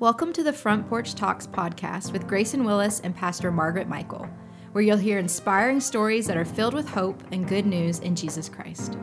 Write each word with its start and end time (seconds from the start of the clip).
Welcome 0.00 0.32
to 0.32 0.42
the 0.42 0.54
Front 0.54 0.88
Porch 0.88 1.14
Talks 1.14 1.46
podcast 1.46 2.10
with 2.10 2.26
Grayson 2.26 2.64
Willis 2.64 3.00
and 3.00 3.14
Pastor 3.14 3.52
Margaret 3.52 3.86
Michael, 3.86 4.26
where 4.72 4.82
you'll 4.82 4.96
hear 4.96 5.18
inspiring 5.18 5.78
stories 5.78 6.26
that 6.26 6.38
are 6.38 6.44
filled 6.46 6.72
with 6.72 6.88
hope 6.88 7.22
and 7.32 7.46
good 7.46 7.66
news 7.66 7.98
in 7.98 8.16
Jesus 8.16 8.48
Christ. 8.48 8.96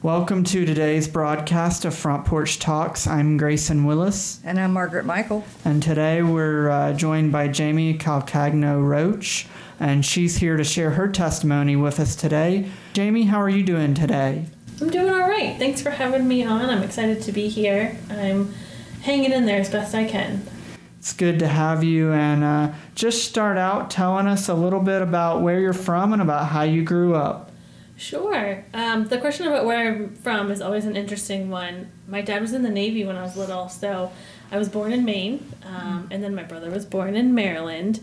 Welcome 0.00 0.44
to 0.44 0.64
today's 0.64 1.08
broadcast 1.08 1.86
of 1.86 1.92
Front 1.92 2.24
Porch 2.24 2.60
Talks. 2.60 3.08
I'm 3.08 3.36
Grayson 3.36 3.84
Willis. 3.84 4.40
And 4.44 4.60
I'm 4.60 4.74
Margaret 4.74 5.04
Michael. 5.04 5.44
And 5.64 5.82
today 5.82 6.22
we're 6.22 6.70
uh, 6.70 6.92
joined 6.92 7.32
by 7.32 7.48
Jamie 7.48 7.98
Calcagno 7.98 8.80
Roach, 8.80 9.48
and 9.80 10.06
she's 10.06 10.36
here 10.36 10.56
to 10.56 10.62
share 10.62 10.90
her 10.90 11.08
testimony 11.08 11.74
with 11.74 11.98
us 11.98 12.14
today. 12.14 12.70
Jamie, 12.92 13.24
how 13.24 13.42
are 13.42 13.50
you 13.50 13.64
doing 13.64 13.94
today? 13.94 14.46
I'm 14.80 14.90
doing 14.90 15.10
all 15.10 15.28
right. 15.28 15.58
Thanks 15.58 15.82
for 15.82 15.90
having 15.90 16.28
me 16.28 16.44
on. 16.44 16.70
I'm 16.70 16.84
excited 16.84 17.20
to 17.22 17.32
be 17.32 17.48
here. 17.48 17.98
I'm 18.08 18.54
hanging 19.08 19.32
in 19.32 19.46
there 19.46 19.58
as 19.58 19.70
best 19.70 19.94
I 19.94 20.04
can. 20.04 20.46
It's 20.98 21.14
good 21.14 21.38
to 21.38 21.48
have 21.48 21.82
you. 21.82 22.12
And 22.12 22.44
uh, 22.44 22.72
just 22.94 23.24
start 23.24 23.56
out 23.56 23.90
telling 23.90 24.26
us 24.26 24.48
a 24.48 24.54
little 24.54 24.80
bit 24.80 25.00
about 25.00 25.40
where 25.40 25.58
you're 25.60 25.72
from 25.72 26.12
and 26.12 26.20
about 26.20 26.48
how 26.48 26.62
you 26.62 26.82
grew 26.82 27.14
up. 27.14 27.50
Sure. 27.96 28.62
Um, 28.74 29.08
the 29.08 29.16
question 29.16 29.46
about 29.46 29.64
where 29.64 29.88
I'm 29.88 30.14
from 30.14 30.50
is 30.50 30.60
always 30.60 30.84
an 30.84 30.94
interesting 30.94 31.48
one. 31.48 31.90
My 32.06 32.20
dad 32.20 32.42
was 32.42 32.52
in 32.52 32.62
the 32.62 32.70
Navy 32.70 33.02
when 33.06 33.16
I 33.16 33.22
was 33.22 33.34
little, 33.34 33.70
so 33.70 34.12
I 34.52 34.58
was 34.58 34.68
born 34.68 34.92
in 34.92 35.06
Maine, 35.06 35.52
um, 35.64 36.06
and 36.10 36.22
then 36.22 36.34
my 36.34 36.42
brother 36.42 36.70
was 36.70 36.84
born 36.84 37.16
in 37.16 37.34
Maryland. 37.34 38.00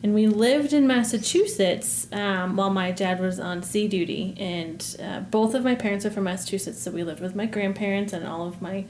And 0.00 0.14
we 0.14 0.28
lived 0.28 0.72
in 0.72 0.86
Massachusetts 0.86 2.06
um, 2.12 2.54
while 2.54 2.70
my 2.70 2.92
dad 2.92 3.18
was 3.20 3.40
on 3.40 3.64
sea 3.64 3.88
duty. 3.88 4.34
And 4.38 4.96
uh, 5.02 5.20
both 5.20 5.54
of 5.54 5.64
my 5.64 5.74
parents 5.74 6.06
are 6.06 6.10
from 6.10 6.24
Massachusetts, 6.24 6.80
so 6.80 6.92
we 6.92 7.02
lived 7.02 7.20
with 7.20 7.34
my 7.34 7.46
grandparents 7.46 8.12
and 8.12 8.24
all 8.24 8.46
of 8.46 8.62
my 8.62 8.84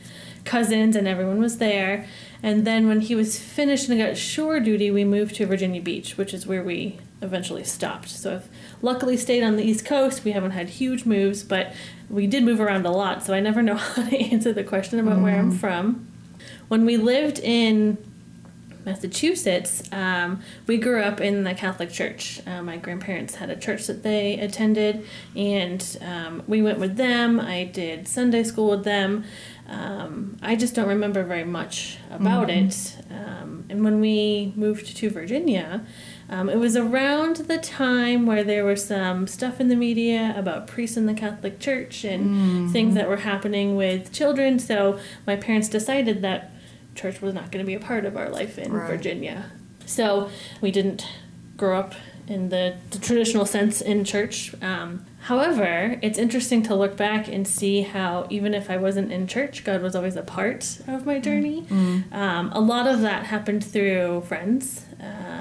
cousins, 0.44 0.96
and 0.96 1.09
everyone 1.09 1.40
was 1.40 1.59
there. 1.59 2.06
And 2.42 2.66
then 2.66 2.88
when 2.88 3.00
he 3.00 3.15
was 3.15 3.38
finished 3.38 3.88
and 3.88 3.98
got 3.98 4.18
shore 4.18 4.60
duty, 4.60 4.90
we 4.90 5.04
moved 5.04 5.37
to 5.37 5.46
Virginia 5.46 5.80
Beach, 5.80 6.18
which 6.18 6.34
is 6.34 6.46
where 6.46 6.62
we 6.62 6.98
eventually 7.22 7.65
stopped. 7.65 8.10
So 8.10 8.34
I've 8.34 8.48
luckily 8.82 9.16
stayed 9.16 9.43
on 9.43 9.56
the 9.56 9.65
East 9.65 9.87
Coast. 9.87 10.24
We 10.24 10.32
haven't 10.32 10.52
had 10.52 10.68
huge 10.68 11.06
moves, 11.06 11.43
but 11.43 11.72
we 12.10 12.26
did 12.26 12.45
move 12.45 12.60
around 12.60 12.84
a 12.84 12.90
lot, 12.90 13.24
so 13.24 13.32
I 13.32 13.40
never 13.40 13.62
know 13.62 13.74
how 13.76 14.02
to 14.02 14.16
answer 14.16 14.52
the 14.52 14.65
question 14.65 14.98
about 14.98 15.18
mm. 15.18 15.22
where 15.22 15.38
I'm 15.38 15.52
mm. 15.52 15.59
from. 15.59 16.06
When 16.68 16.84
we 16.84 16.98
lived 16.98 17.38
in 17.38 17.96
Massachusetts, 18.84 19.82
um, 19.93 20.40
we 20.66 20.79
grew 20.79 21.02
up 21.02 21.21
in 21.21 21.45
the 21.45 21.54
Catholic 21.54 21.90
Church. 21.90 22.40
Uh, 22.46 22.62
my 22.62 22.76
grandparents 22.76 23.37
had 23.37 23.51
a 23.51 23.57
church 23.57 23.87
that 23.87 24.02
they 24.02 24.38
attended, 24.38 25.07
and 25.37 25.98
um, 26.01 26.43
we 26.46 26.62
went 26.62 26.79
with 26.79 26.96
them. 26.96 27.38
I 27.40 27.65
did 27.65 28.09
Sunday 28.09 28.43
school 28.43 28.71
with 28.71 28.84
them. 28.84 29.24
Um, 29.68 30.38
I 30.40 30.56
just 30.56 30.74
don't 30.74 30.88
remember 30.88 31.23
very 31.24 31.45
much 31.45 31.99
about 32.10 32.49
mm-hmm. 32.49 32.68
it. 32.68 33.15
Um, 33.15 33.66
and 33.68 33.84
when 33.84 34.01
we 34.01 34.52
moved 34.56 34.96
to 34.96 35.10
Virginia, 35.10 35.84
um, 36.30 36.49
it 36.49 36.56
was 36.56 36.76
around 36.76 37.37
the 37.37 37.59
time 37.59 38.24
where 38.26 38.43
there 38.43 38.65
was 38.65 38.84
some 38.84 39.26
stuff 39.26 39.60
in 39.60 39.68
the 39.68 39.76
media 39.76 40.34
about 40.37 40.66
priests 40.66 40.96
in 40.96 41.06
the 41.06 41.15
Catholic 41.15 41.59
Church 41.59 42.04
and 42.04 42.26
mm-hmm. 42.26 42.73
things 42.73 42.95
that 42.95 43.09
were 43.09 43.18
happening 43.18 43.76
with 43.76 44.12
children. 44.12 44.59
So 44.59 44.99
my 45.26 45.37
parents 45.37 45.68
decided 45.68 46.23
that 46.23 46.52
church 46.99 47.21
was 47.23 47.35
not 47.35 47.51
going 47.51 47.65
to 47.65 47.66
be 47.66 47.74
a 47.74 47.80
part 47.80 48.04
of 48.04 48.16
our 48.16 48.29
life 48.29 48.59
in 48.59 48.73
right. 48.73 48.91
Virginia. 48.91 49.51
So 49.87 50.30
we 50.60 50.71
didn't 50.71 51.07
grow 51.57 51.79
up 51.79 51.95
in 52.27 52.51
the, 52.51 52.77
the 52.90 52.99
traditional 52.99 53.46
sense 53.46 53.80
in 53.80 54.05
church. 54.05 54.55
Um, 54.63 55.07
however, 55.21 55.99
it's 56.02 56.18
interesting 56.18 56.63
to 56.65 56.74
look 56.74 56.96
back 56.96 57.27
and 57.27 57.49
see 57.49 57.82
how 57.82 58.27
even 58.29 58.52
if 58.52 58.71
I 58.71 58.77
wasn't 58.77 59.10
in 59.13 59.27
church, 59.27 59.65
God 59.65 59.80
was 59.80 59.96
always 59.96 60.16
a 60.16 60.23
part 60.23 60.79
of 60.87 61.07
my 61.07 61.18
journey. 61.18 61.63
Mm-hmm. 61.63 62.15
Um, 62.15 62.52
a 62.52 62.60
lot 62.60 62.87
of 62.87 63.01
that 63.01 63.27
happened 63.27 63.65
through 63.65 64.22
friends 64.22 64.84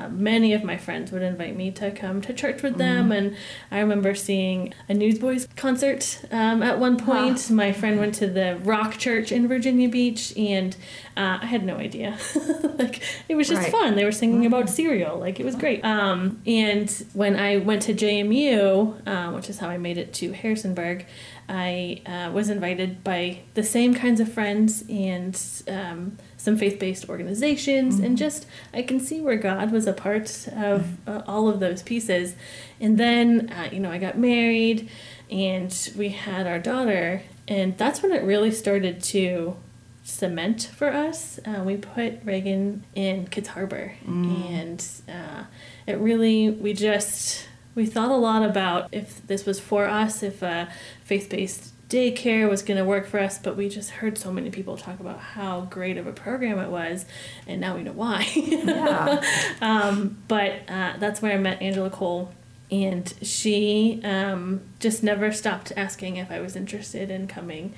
uh, 0.07 0.09
many 0.09 0.53
of 0.53 0.63
my 0.63 0.77
friends 0.77 1.11
would 1.11 1.21
invite 1.21 1.55
me 1.55 1.71
to 1.71 1.91
come 1.91 2.21
to 2.21 2.33
church 2.33 2.61
with 2.61 2.77
them, 2.77 3.09
mm. 3.09 3.17
and 3.17 3.37
I 3.71 3.79
remember 3.79 4.15
seeing 4.15 4.73
a 4.89 4.93
Newsboys 4.93 5.47
concert 5.55 6.21
um, 6.31 6.63
at 6.63 6.79
one 6.79 6.97
point. 6.97 7.45
Huh. 7.47 7.53
My 7.53 7.71
friend 7.71 7.99
went 7.99 8.15
to 8.15 8.27
the 8.27 8.57
Rock 8.63 8.97
Church 8.97 9.31
in 9.31 9.47
Virginia 9.47 9.89
Beach, 9.89 10.33
and 10.37 10.75
uh, 11.15 11.39
I 11.41 11.45
had 11.45 11.63
no 11.63 11.77
idea. 11.77 12.17
like 12.77 13.01
it 13.27 13.35
was 13.35 13.47
just 13.47 13.63
right. 13.63 13.71
fun. 13.71 13.95
They 13.95 14.05
were 14.05 14.11
singing 14.11 14.45
about 14.45 14.65
mm-hmm. 14.65 14.75
cereal, 14.75 15.17
like 15.17 15.39
it 15.39 15.45
was 15.45 15.55
great. 15.55 15.83
Um, 15.83 16.41
and 16.45 16.89
when 17.13 17.35
I 17.35 17.57
went 17.57 17.83
to 17.83 17.93
JMU, 17.93 19.07
uh, 19.07 19.31
which 19.33 19.49
is 19.49 19.59
how 19.59 19.69
I 19.69 19.77
made 19.77 19.97
it 19.97 20.13
to 20.15 20.31
Harrisonburg. 20.33 21.05
I 21.49 22.01
uh, 22.05 22.29
was 22.33 22.49
invited 22.49 23.05
by 23.05 23.39
the 23.53 23.63
same 23.63 23.93
kinds 23.93 24.19
of 24.19 24.29
friends 24.29 24.83
and 24.89 25.39
um, 25.69 26.17
some 26.37 26.55
faith 26.55 26.79
based 26.79 27.09
organizations, 27.09 27.95
mm-hmm. 27.95 28.05
and 28.05 28.17
just 28.17 28.45
I 28.73 28.83
can 28.83 28.99
see 28.99 29.19
where 29.19 29.35
God 29.35 29.71
was 29.71 29.87
a 29.87 29.93
part 29.93 30.47
of 30.55 31.07
uh, 31.07 31.23
all 31.27 31.49
of 31.49 31.59
those 31.59 31.81
pieces. 31.81 32.35
And 32.79 32.97
then, 32.97 33.49
uh, 33.49 33.69
you 33.71 33.79
know, 33.79 33.91
I 33.91 33.97
got 33.97 34.17
married 34.17 34.89
and 35.29 35.91
we 35.97 36.09
had 36.09 36.47
our 36.47 36.59
daughter, 36.59 37.23
and 37.47 37.77
that's 37.77 38.01
when 38.01 38.13
it 38.13 38.23
really 38.23 38.51
started 38.51 39.03
to 39.03 39.57
cement 40.03 40.71
for 40.73 40.87
us. 40.87 41.37
Uh, 41.45 41.63
we 41.63 41.75
put 41.75 42.23
Reagan 42.23 42.85
in 42.95 43.27
Kids 43.27 43.49
Harbor, 43.49 43.95
mm. 44.05 44.49
and 44.49 44.85
uh, 45.09 45.43
it 45.85 45.97
really, 45.97 46.49
we 46.49 46.71
just 46.71 47.45
we 47.75 47.85
thought 47.85 48.09
a 48.09 48.15
lot 48.15 48.41
about 48.41 48.87
if 48.91 49.25
this 49.27 49.45
was 49.45 49.59
for 49.59 49.85
us, 49.85 50.23
if 50.23 50.41
a 50.41 50.69
faith 51.03 51.29
based 51.29 51.73
daycare 51.89 52.49
was 52.49 52.61
going 52.61 52.77
to 52.77 52.83
work 52.83 53.07
for 53.07 53.19
us, 53.19 53.37
but 53.37 53.55
we 53.55 53.69
just 53.69 53.89
heard 53.91 54.17
so 54.17 54.31
many 54.31 54.49
people 54.49 54.77
talk 54.77 54.99
about 54.99 55.19
how 55.19 55.61
great 55.61 55.97
of 55.97 56.05
a 56.05 56.11
program 56.11 56.59
it 56.59 56.69
was, 56.69 57.05
and 57.45 57.61
now 57.61 57.75
we 57.75 57.83
know 57.83 57.93
why. 57.93 58.27
Yeah. 58.35 59.23
um, 59.61 60.17
but 60.27 60.61
uh, 60.67 60.93
that's 60.99 61.21
where 61.21 61.33
I 61.33 61.37
met 61.37 61.61
Angela 61.61 61.89
Cole, 61.89 62.31
and 62.69 63.13
she 63.21 64.01
um, 64.03 64.61
just 64.79 65.03
never 65.03 65.31
stopped 65.31 65.71
asking 65.77 66.17
if 66.17 66.29
I 66.29 66.41
was 66.41 66.55
interested 66.55 67.09
in 67.09 67.27
coming. 67.27 67.73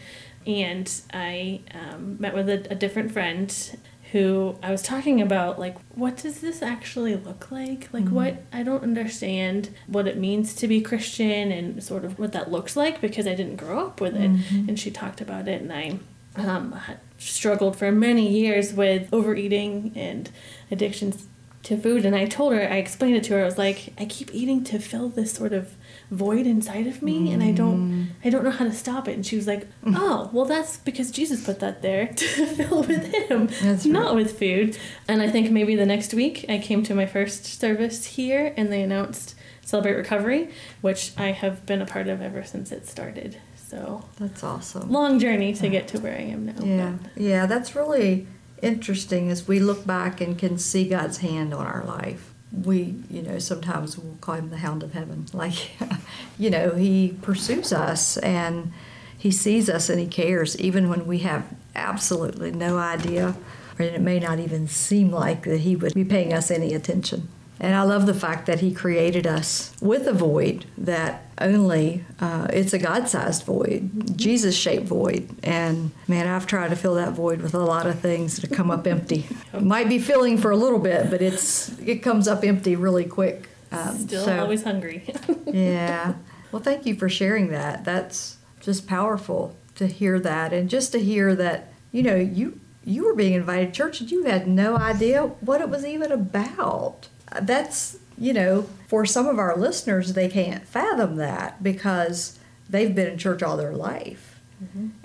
And 0.47 0.91
I 1.13 1.61
um, 1.73 2.17
met 2.19 2.33
with 2.33 2.49
a, 2.49 2.71
a 2.71 2.75
different 2.75 3.11
friend 3.11 3.53
who 4.11 4.57
I 4.63 4.71
was 4.71 4.81
talking 4.81 5.21
about, 5.21 5.59
like, 5.59 5.77
what 5.93 6.17
does 6.17 6.39
this 6.41 6.61
actually 6.63 7.15
look 7.15 7.51
like? 7.51 7.89
Like, 7.93 8.05
mm-hmm. 8.05 8.15
what 8.15 8.43
I 8.51 8.63
don't 8.63 8.81
understand 8.81 9.69
what 9.85 10.07
it 10.07 10.17
means 10.17 10.55
to 10.55 10.67
be 10.67 10.81
Christian 10.81 11.51
and 11.51 11.83
sort 11.83 12.03
of 12.03 12.17
what 12.17 12.31
that 12.31 12.51
looks 12.51 12.75
like 12.75 13.01
because 13.01 13.27
I 13.27 13.35
didn't 13.35 13.57
grow 13.57 13.85
up 13.85 14.01
with 14.01 14.15
it. 14.15 14.31
Mm-hmm. 14.31 14.69
And 14.69 14.79
she 14.79 14.89
talked 14.89 15.21
about 15.21 15.47
it, 15.47 15.61
and 15.61 15.71
I 15.71 15.99
um, 16.35 16.79
struggled 17.17 17.75
for 17.75 17.91
many 17.91 18.27
years 18.27 18.73
with 18.73 19.09
overeating 19.13 19.93
and 19.95 20.29
addictions 20.71 21.27
to 21.63 21.77
food. 21.77 22.05
And 22.05 22.15
I 22.15 22.25
told 22.25 22.53
her, 22.53 22.61
I 22.61 22.77
explained 22.77 23.17
it 23.17 23.23
to 23.25 23.33
her. 23.33 23.41
I 23.41 23.45
was 23.45 23.57
like, 23.57 23.93
I 23.97 24.05
keep 24.05 24.33
eating 24.33 24.63
to 24.65 24.79
fill 24.79 25.09
this 25.09 25.33
sort 25.33 25.53
of 25.53 25.75
void 26.11 26.47
inside 26.47 26.87
of 26.87 27.01
me 27.03 27.27
mm. 27.29 27.33
and 27.33 27.43
I 27.43 27.51
don't 27.51 27.91
mm. 27.91 28.07
I 28.25 28.29
don't 28.29 28.43
know 28.43 28.51
how 28.51 28.65
to 28.65 28.73
stop 28.73 29.07
it 29.07 29.13
and 29.13 29.25
she 29.25 29.35
was 29.35 29.45
like 29.45 29.67
mm. 29.83 29.93
oh 29.95 30.29
well 30.33 30.45
that's 30.45 30.77
because 30.77 31.11
Jesus 31.11 31.43
put 31.43 31.59
that 31.59 31.81
there 31.81 32.07
to 32.15 32.45
fill 32.47 32.81
with 32.83 33.13
him 33.13 33.47
that's 33.61 33.85
not 33.85 34.07
right. 34.07 34.15
with 34.15 34.39
food 34.39 34.77
and 35.07 35.21
I 35.21 35.29
think 35.29 35.51
maybe 35.51 35.75
the 35.75 35.85
next 35.85 36.13
week 36.13 36.45
I 36.49 36.57
came 36.57 36.83
to 36.83 36.95
my 36.95 37.05
first 37.05 37.45
service 37.45 38.05
here 38.05 38.53
and 38.57 38.71
they 38.71 38.81
announced 38.81 39.35
Celebrate 39.61 39.93
Recovery 39.93 40.49
which 40.81 41.11
I 41.15 41.31
have 41.31 41.65
been 41.67 41.81
a 41.81 41.85
part 41.85 42.07
of 42.07 42.21
ever 42.21 42.43
since 42.43 42.71
it 42.71 42.87
started 42.87 43.37
so 43.55 44.03
that's 44.17 44.43
awesome 44.43 44.91
long 44.91 45.19
journey 45.19 45.53
to 45.53 45.69
get 45.69 45.87
to 45.89 45.99
where 45.99 46.17
I 46.17 46.21
am 46.21 46.47
now 46.47 46.63
yeah 46.63 46.93
but. 47.01 47.21
yeah 47.21 47.45
that's 47.45 47.75
really 47.75 48.25
interesting 48.63 49.29
as 49.29 49.47
we 49.47 49.59
look 49.59 49.85
back 49.85 50.21
and 50.21 50.37
can 50.37 50.57
see 50.57 50.89
God's 50.89 51.19
hand 51.19 51.53
on 51.53 51.67
our 51.67 51.83
life 51.83 52.28
we, 52.51 52.95
you 53.09 53.21
know, 53.21 53.39
sometimes 53.39 53.97
we'll 53.97 54.17
call 54.21 54.35
him 54.35 54.49
the 54.49 54.57
hound 54.57 54.83
of 54.83 54.93
heaven. 54.93 55.25
Like, 55.33 55.71
you 56.37 56.49
know, 56.49 56.71
he 56.71 57.17
pursues 57.21 57.71
us 57.71 58.17
and 58.17 58.71
he 59.17 59.31
sees 59.31 59.69
us 59.69 59.89
and 59.89 59.99
he 59.99 60.07
cares, 60.07 60.59
even 60.59 60.89
when 60.89 61.05
we 61.05 61.19
have 61.19 61.45
absolutely 61.75 62.51
no 62.51 62.77
idea, 62.77 63.35
and 63.77 63.87
it 63.87 64.01
may 64.01 64.19
not 64.19 64.39
even 64.39 64.67
seem 64.67 65.11
like 65.11 65.43
that 65.43 65.59
he 65.59 65.75
would 65.75 65.93
be 65.93 66.03
paying 66.03 66.33
us 66.33 66.49
any 66.51 66.73
attention. 66.73 67.27
And 67.59 67.75
I 67.75 67.83
love 67.83 68.05
the 68.05 68.13
fact 68.13 68.45
that 68.45 68.61
He 68.61 68.73
created 68.73 69.27
us 69.27 69.75
with 69.81 70.07
a 70.07 70.13
void 70.13 70.65
that 70.77 71.25
only 71.41 72.05
uh, 72.19 72.47
it's 72.51 72.73
a 72.73 72.79
God-sized 72.79 73.43
void, 73.43 74.17
Jesus-shaped 74.17 74.85
void. 74.85 75.29
And 75.43 75.91
man, 76.07 76.27
I've 76.27 76.47
tried 76.47 76.69
to 76.69 76.75
fill 76.75 76.95
that 76.95 77.13
void 77.13 77.41
with 77.41 77.53
a 77.53 77.59
lot 77.59 77.85
of 77.85 77.99
things 77.99 78.37
that 78.37 78.51
come 78.51 78.71
up 78.71 78.87
empty. 78.87 79.27
Might 79.59 79.89
be 79.89 79.99
filling 79.99 80.37
for 80.37 80.51
a 80.51 80.57
little 80.57 80.79
bit, 80.79 81.09
but 81.09 81.21
it's 81.21 81.77
it 81.79 81.97
comes 81.97 82.27
up 82.27 82.43
empty 82.43 82.75
really 82.75 83.05
quick. 83.05 83.49
Um, 83.71 83.97
Still 83.97 84.25
so, 84.25 84.39
always 84.39 84.63
hungry. 84.63 85.13
yeah. 85.45 86.13
Well, 86.51 86.61
thank 86.61 86.85
you 86.85 86.95
for 86.95 87.09
sharing 87.09 87.49
that. 87.49 87.85
That's 87.85 88.37
just 88.61 88.87
powerful 88.87 89.55
to 89.75 89.87
hear 89.87 90.19
that, 90.19 90.53
and 90.53 90.69
just 90.69 90.91
to 90.93 90.99
hear 90.99 91.35
that 91.35 91.71
you 91.91 92.03
know 92.03 92.15
you 92.15 92.59
you 92.85 93.05
were 93.05 93.13
being 93.13 93.33
invited 93.33 93.67
to 93.67 93.71
church 93.71 94.01
and 94.01 94.09
you 94.09 94.23
had 94.23 94.47
no 94.47 94.77
idea 94.77 95.23
what 95.41 95.61
it 95.61 95.69
was 95.69 95.85
even 95.85 96.11
about 96.11 97.07
that's, 97.41 97.97
you 98.17 98.33
know, 98.33 98.67
for 98.87 99.05
some 99.05 99.27
of 99.27 99.39
our 99.39 99.55
listeners, 99.57 100.13
they 100.13 100.27
can't 100.29 100.65
fathom 100.67 101.15
that 101.17 101.61
because 101.63 102.37
they've 102.69 102.93
been 102.93 103.07
in 103.07 103.17
church 103.17 103.41
all 103.43 103.57
their 103.57 103.73
life. 103.73 104.39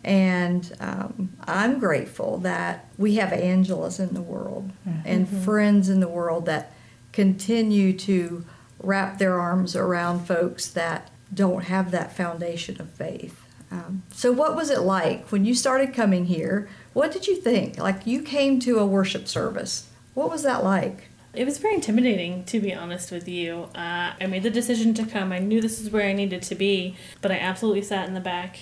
And 0.03 0.73
um, 0.81 1.31
I'm 1.47 1.79
grateful 1.79 2.39
that 2.39 2.87
we 2.99 3.17
have 3.17 3.31
Angelas 3.31 4.01
in 4.01 4.13
the 4.15 4.21
world 4.23 4.73
and 5.05 5.29
friends 5.45 5.89
in 5.89 6.01
the 6.01 6.09
world 6.09 6.47
that 6.47 6.73
continue 7.13 7.93
to 7.99 8.45
wrap 8.81 9.19
their 9.19 9.39
arms 9.41 9.77
around 9.77 10.27
folks 10.27 10.67
that 10.69 11.11
don't 11.33 11.65
have 11.65 11.93
that 11.93 12.15
foundation 12.17 12.81
of 12.81 12.91
faith. 12.91 13.41
Um, 13.71 14.03
so, 14.13 14.31
what 14.33 14.55
was 14.57 14.71
it 14.71 14.81
like 14.81 15.31
when 15.31 15.45
you 15.45 15.55
started 15.55 15.95
coming 15.95 16.27
here? 16.27 16.69
What 16.93 17.13
did 17.13 17.27
you 17.27 17.37
think? 17.37 17.79
Like, 17.79 18.07
you 18.07 18.23
came 18.23 18.61
to 18.61 18.79
a 18.79 18.87
worship 18.87 19.27
service. 19.29 19.89
What 20.15 20.31
was 20.31 20.43
that 20.43 20.63
like? 20.63 21.09
It 21.37 21.45
was 21.45 21.59
very 21.59 21.75
intimidating, 21.75 22.45
to 22.45 22.61
be 22.61 22.73
honest 22.75 23.11
with 23.11 23.29
you. 23.29 23.69
Uh, 23.75 24.13
I 24.21 24.27
made 24.29 24.43
the 24.43 24.51
decision 24.51 24.95
to 24.95 25.07
come. 25.07 25.33
I 25.33 25.39
knew 25.39 25.61
this 25.61 25.81
is 25.81 25.91
where 25.91 26.07
I 26.07 26.13
needed 26.13 26.43
to 26.43 26.55
be, 26.55 26.97
but 27.21 27.31
I 27.31 27.39
absolutely 27.39 27.83
sat 27.83 28.07
in 28.09 28.15
the 28.15 28.21
back 28.21 28.59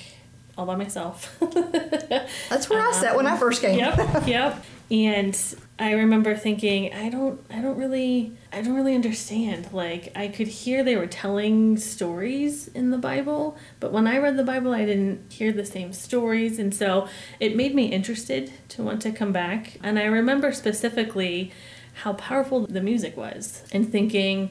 all 0.57 0.67
by 0.67 0.77
myself. 0.77 1.37
That's 1.41 2.69
where 2.69 2.87
I 2.87 2.93
sat 2.93 3.17
when 3.17 3.27
I 3.27 3.37
first 3.37 3.63
came. 3.63 3.79
yep, 3.79 3.99
yep. 4.27 4.65
And 4.91 5.39
I 5.79 5.93
remember 5.93 6.37
thinking, 6.37 6.93
I 6.93 7.09
don't, 7.09 7.41
I 7.51 7.63
don't 7.63 7.79
really, 7.79 8.37
I 8.53 8.61
don't 8.61 8.75
really 8.75 8.95
understand. 8.95 9.73
Like 9.73 10.13
I 10.15 10.29
could 10.29 10.49
hear 10.49 10.85
they 10.85 10.97
were 10.97 11.07
telling 11.07 11.79
stories 11.79 12.69
in 12.69 12.91
the 12.91 12.99
Bible, 12.99 13.57
but 13.81 13.93
when 13.93 14.07
I 14.07 14.19
read 14.19 14.37
the 14.37 14.45
Bible, 14.45 14.75
I 14.75 14.85
didn't 14.85 15.33
hear 15.33 15.51
the 15.51 15.65
same 15.65 15.95
stories, 15.95 16.59
and 16.59 16.75
so 16.75 17.09
it 17.41 17.57
made 17.57 17.75
me 17.75 17.87
interested 17.87 18.53
to 18.71 18.83
want 18.83 19.01
to 19.03 19.13
come 19.13 19.33
back. 19.33 19.79
And 19.83 19.99
I 19.99 20.05
remember 20.05 20.53
specifically 20.53 21.53
how 21.95 22.15
powerful 22.15 22.67
the 22.67 22.81
music 22.81 23.17
was, 23.17 23.63
and 23.73 23.91
thinking, 23.91 24.51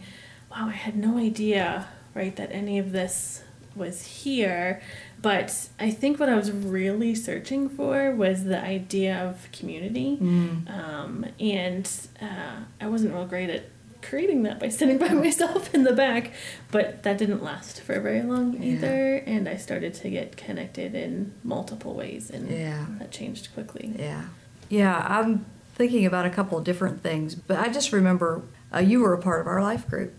wow, 0.51 0.67
I 0.67 0.71
had 0.73 0.95
no 0.95 1.17
idea, 1.17 1.88
right, 2.13 2.35
that 2.35 2.51
any 2.51 2.77
of 2.79 2.91
this 2.91 3.43
was 3.75 4.03
here. 4.03 4.81
But 5.21 5.69
I 5.79 5.91
think 5.91 6.19
what 6.19 6.29
I 6.29 6.35
was 6.35 6.51
really 6.51 7.13
searching 7.15 7.69
for 7.69 8.11
was 8.13 8.43
the 8.43 8.59
idea 8.59 9.15
of 9.23 9.47
community. 9.51 10.17
Um, 10.19 11.25
and 11.39 11.89
uh, 12.21 12.61
I 12.79 12.88
wasn't 12.88 13.13
real 13.13 13.25
great 13.27 13.49
at 13.49 13.63
creating 14.01 14.41
that 14.43 14.59
by 14.59 14.67
sitting 14.69 14.97
by 14.97 15.09
myself 15.13 15.73
in 15.75 15.83
the 15.83 15.93
back, 15.93 16.31
but 16.71 17.03
that 17.03 17.17
didn't 17.19 17.43
last 17.43 17.81
for 17.81 17.99
very 17.99 18.23
long 18.23 18.61
either. 18.61 19.17
And 19.17 19.47
I 19.47 19.57
started 19.57 19.93
to 19.95 20.09
get 20.09 20.38
connected 20.38 20.95
in 20.95 21.33
multiple 21.43 21.93
ways, 21.93 22.29
and 22.31 22.49
Yeah. 22.49 22.85
that 22.99 23.11
changed 23.11 23.53
quickly. 23.53 23.93
Yeah. 23.97 24.23
Yeah, 24.69 25.05
I'm 25.07 25.45
thinking 25.81 26.05
about 26.05 26.27
a 26.27 26.29
couple 26.29 26.59
of 26.59 26.63
different 26.63 27.01
things, 27.01 27.33
but 27.33 27.57
I 27.57 27.67
just 27.67 27.91
remember 27.91 28.43
uh, 28.71 28.77
you 28.77 28.99
were 28.99 29.15
a 29.15 29.17
part 29.17 29.41
of 29.41 29.47
our 29.47 29.63
life 29.63 29.87
group. 29.87 30.13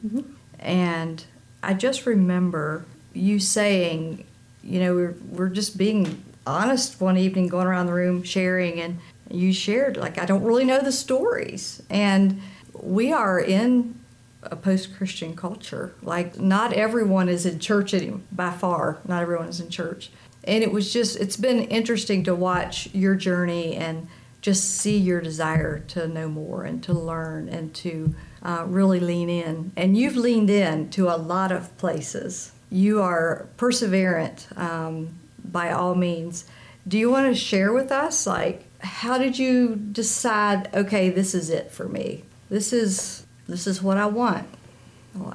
And 0.58 1.24
I 1.62 1.74
just 1.74 2.04
remember 2.04 2.84
you 3.12 3.38
saying, 3.38 4.24
you 4.64 4.80
know, 4.80 4.92
we're, 4.96 5.14
we're 5.30 5.48
just 5.50 5.78
being 5.78 6.24
honest 6.48 7.00
one 7.00 7.16
evening, 7.16 7.46
going 7.46 7.68
around 7.68 7.86
the 7.86 7.94
room 7.94 8.24
sharing, 8.24 8.80
and 8.80 8.98
you 9.30 9.52
shared, 9.52 9.96
like, 9.96 10.18
I 10.18 10.24
don't 10.24 10.42
really 10.42 10.64
know 10.64 10.80
the 10.80 10.90
stories. 10.90 11.80
And 11.88 12.42
we 12.72 13.12
are 13.12 13.38
in 13.38 13.94
a 14.42 14.56
post 14.56 14.96
Christian 14.96 15.36
culture. 15.36 15.94
Like, 16.02 16.40
not 16.40 16.72
everyone 16.72 17.28
is 17.28 17.46
in 17.46 17.60
church 17.60 17.94
any, 17.94 18.20
by 18.32 18.50
far, 18.50 18.98
not 19.06 19.22
everyone 19.22 19.46
is 19.46 19.60
in 19.60 19.70
church. 19.70 20.10
And 20.42 20.64
it 20.64 20.72
was 20.72 20.92
just, 20.92 21.20
it's 21.20 21.36
been 21.36 21.60
interesting 21.60 22.24
to 22.24 22.34
watch 22.34 22.88
your 22.92 23.14
journey 23.14 23.76
and 23.76 24.08
just 24.42 24.64
see 24.64 24.98
your 24.98 25.20
desire 25.20 25.78
to 25.78 26.08
know 26.08 26.28
more 26.28 26.64
and 26.64 26.82
to 26.82 26.92
learn 26.92 27.48
and 27.48 27.72
to 27.76 28.14
uh, 28.42 28.64
really 28.66 29.00
lean 29.00 29.30
in. 29.30 29.72
And 29.76 29.96
you've 29.96 30.16
leaned 30.16 30.50
in 30.50 30.90
to 30.90 31.08
a 31.08 31.16
lot 31.16 31.52
of 31.52 31.76
places. 31.78 32.52
You 32.68 33.00
are 33.00 33.48
perseverant 33.56 34.58
um, 34.58 35.20
by 35.44 35.70
all 35.70 35.94
means. 35.94 36.44
Do 36.86 36.98
you 36.98 37.08
want 37.08 37.32
to 37.32 37.40
share 37.40 37.72
with 37.72 37.92
us, 37.92 38.26
like, 38.26 38.64
how 38.80 39.16
did 39.16 39.38
you 39.38 39.76
decide? 39.76 40.74
Okay, 40.74 41.08
this 41.08 41.34
is 41.34 41.48
it 41.48 41.70
for 41.70 41.88
me. 41.88 42.24
This 42.50 42.72
is 42.72 43.24
this 43.46 43.66
is 43.66 43.80
what 43.80 43.96
I 43.96 44.06
want. 44.06 44.48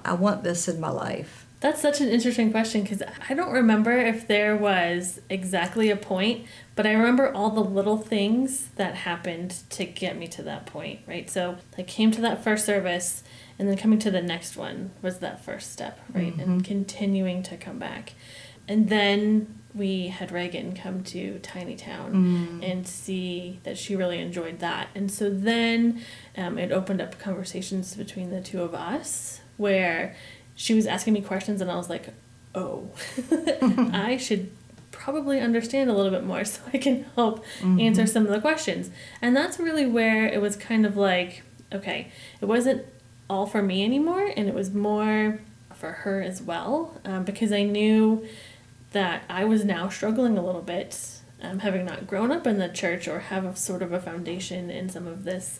I 0.03 0.13
want 0.13 0.43
this 0.43 0.67
in 0.67 0.79
my 0.79 0.89
life. 0.89 1.45
That's 1.59 1.81
such 1.81 2.01
an 2.01 2.09
interesting 2.09 2.51
question 2.51 2.83
because 2.83 3.01
I 3.29 3.33
don't 3.33 3.51
remember 3.51 3.97
if 3.97 4.27
there 4.27 4.55
was 4.55 5.19
exactly 5.29 5.89
a 5.89 5.95
point, 5.95 6.45
but 6.77 6.85
I 6.85 6.93
remember 6.93 7.33
all 7.33 7.49
the 7.49 7.63
little 7.63 7.97
things 7.97 8.67
that 8.75 8.93
happened 8.93 9.63
to 9.71 9.83
get 9.83 10.15
me 10.15 10.27
to 10.27 10.43
that 10.43 10.67
point, 10.67 10.99
right? 11.07 11.27
So 11.27 11.57
I 11.75 11.81
came 11.81 12.11
to 12.11 12.21
that 12.21 12.43
first 12.43 12.65
service, 12.65 13.23
and 13.57 13.67
then 13.67 13.75
coming 13.77 13.97
to 13.99 14.11
the 14.11 14.21
next 14.21 14.55
one 14.55 14.91
was 15.01 15.17
that 15.19 15.43
first 15.43 15.73
step, 15.73 15.99
right? 16.13 16.33
And 16.35 16.63
continuing 16.63 17.41
to 17.43 17.57
come 17.57 17.79
back. 17.79 18.13
And 18.67 18.89
then 18.89 19.59
we 19.73 20.09
had 20.09 20.31
Reagan 20.31 20.75
come 20.75 21.03
to 21.05 21.39
Tiny 21.39 21.75
Town 21.75 22.11
and 22.63 22.87
see 22.87 23.59
that 23.63 23.77
she 23.79 23.95
really 23.95 24.19
enjoyed 24.19 24.59
that. 24.59 24.89
And 24.93 25.11
so 25.11 25.31
then 25.31 26.01
um, 26.37 26.59
it 26.59 26.71
opened 26.71 27.01
up 27.01 27.17
conversations 27.17 27.95
between 27.95 28.29
the 28.29 28.41
two 28.41 28.61
of 28.61 28.75
us 28.75 29.41
where 29.57 30.15
she 30.55 30.75
was 30.75 30.85
asking 30.85 31.13
me 31.13 31.21
questions 31.21 31.59
and 31.59 31.71
I 31.71 31.75
was 31.75 31.89
like, 31.89 32.09
oh, 32.53 32.91
I 33.93 34.17
should 34.17 34.51
probably 34.97 35.39
understand 35.39 35.89
a 35.89 35.93
little 35.93 36.11
bit 36.11 36.23
more 36.23 36.43
so 36.53 36.61
I 36.73 36.77
can 36.77 37.05
help 37.15 37.45
answer 37.79 38.05
some 38.07 38.25
of 38.25 38.31
the 38.31 38.41
questions. 38.41 38.89
And 39.21 39.35
that's 39.35 39.59
really 39.59 39.85
where 39.85 40.27
it 40.27 40.41
was 40.41 40.55
kind 40.55 40.85
of 40.85 40.97
like, 40.97 41.43
okay, 41.71 42.11
it 42.41 42.45
wasn't 42.45 42.85
all 43.29 43.45
for 43.45 43.61
me 43.61 43.83
anymore 43.83 44.31
and 44.37 44.47
it 44.47 44.53
was 44.53 44.73
more 44.73 45.39
for 45.73 45.91
her 45.91 46.21
as 46.21 46.41
well 46.41 46.99
um, 47.05 47.23
because 47.23 47.51
I 47.51 47.63
knew 47.63 48.25
that 48.91 49.23
I 49.29 49.45
was 49.45 49.65
now 49.65 49.89
struggling 49.89 50.37
a 50.37 50.45
little 50.45 50.61
bit, 50.61 50.97
um, 51.41 51.59
having 51.59 51.85
not 51.85 52.07
grown 52.07 52.31
up 52.31 52.47
in 52.47 52.57
the 52.57 52.69
church 52.69 53.07
or 53.07 53.19
have 53.19 53.45
a 53.45 53.55
sort 53.55 53.81
of 53.81 53.91
a 53.91 53.99
foundation 53.99 54.69
in 54.71 54.89
some 54.89 55.07
of 55.07 55.23
this 55.23 55.59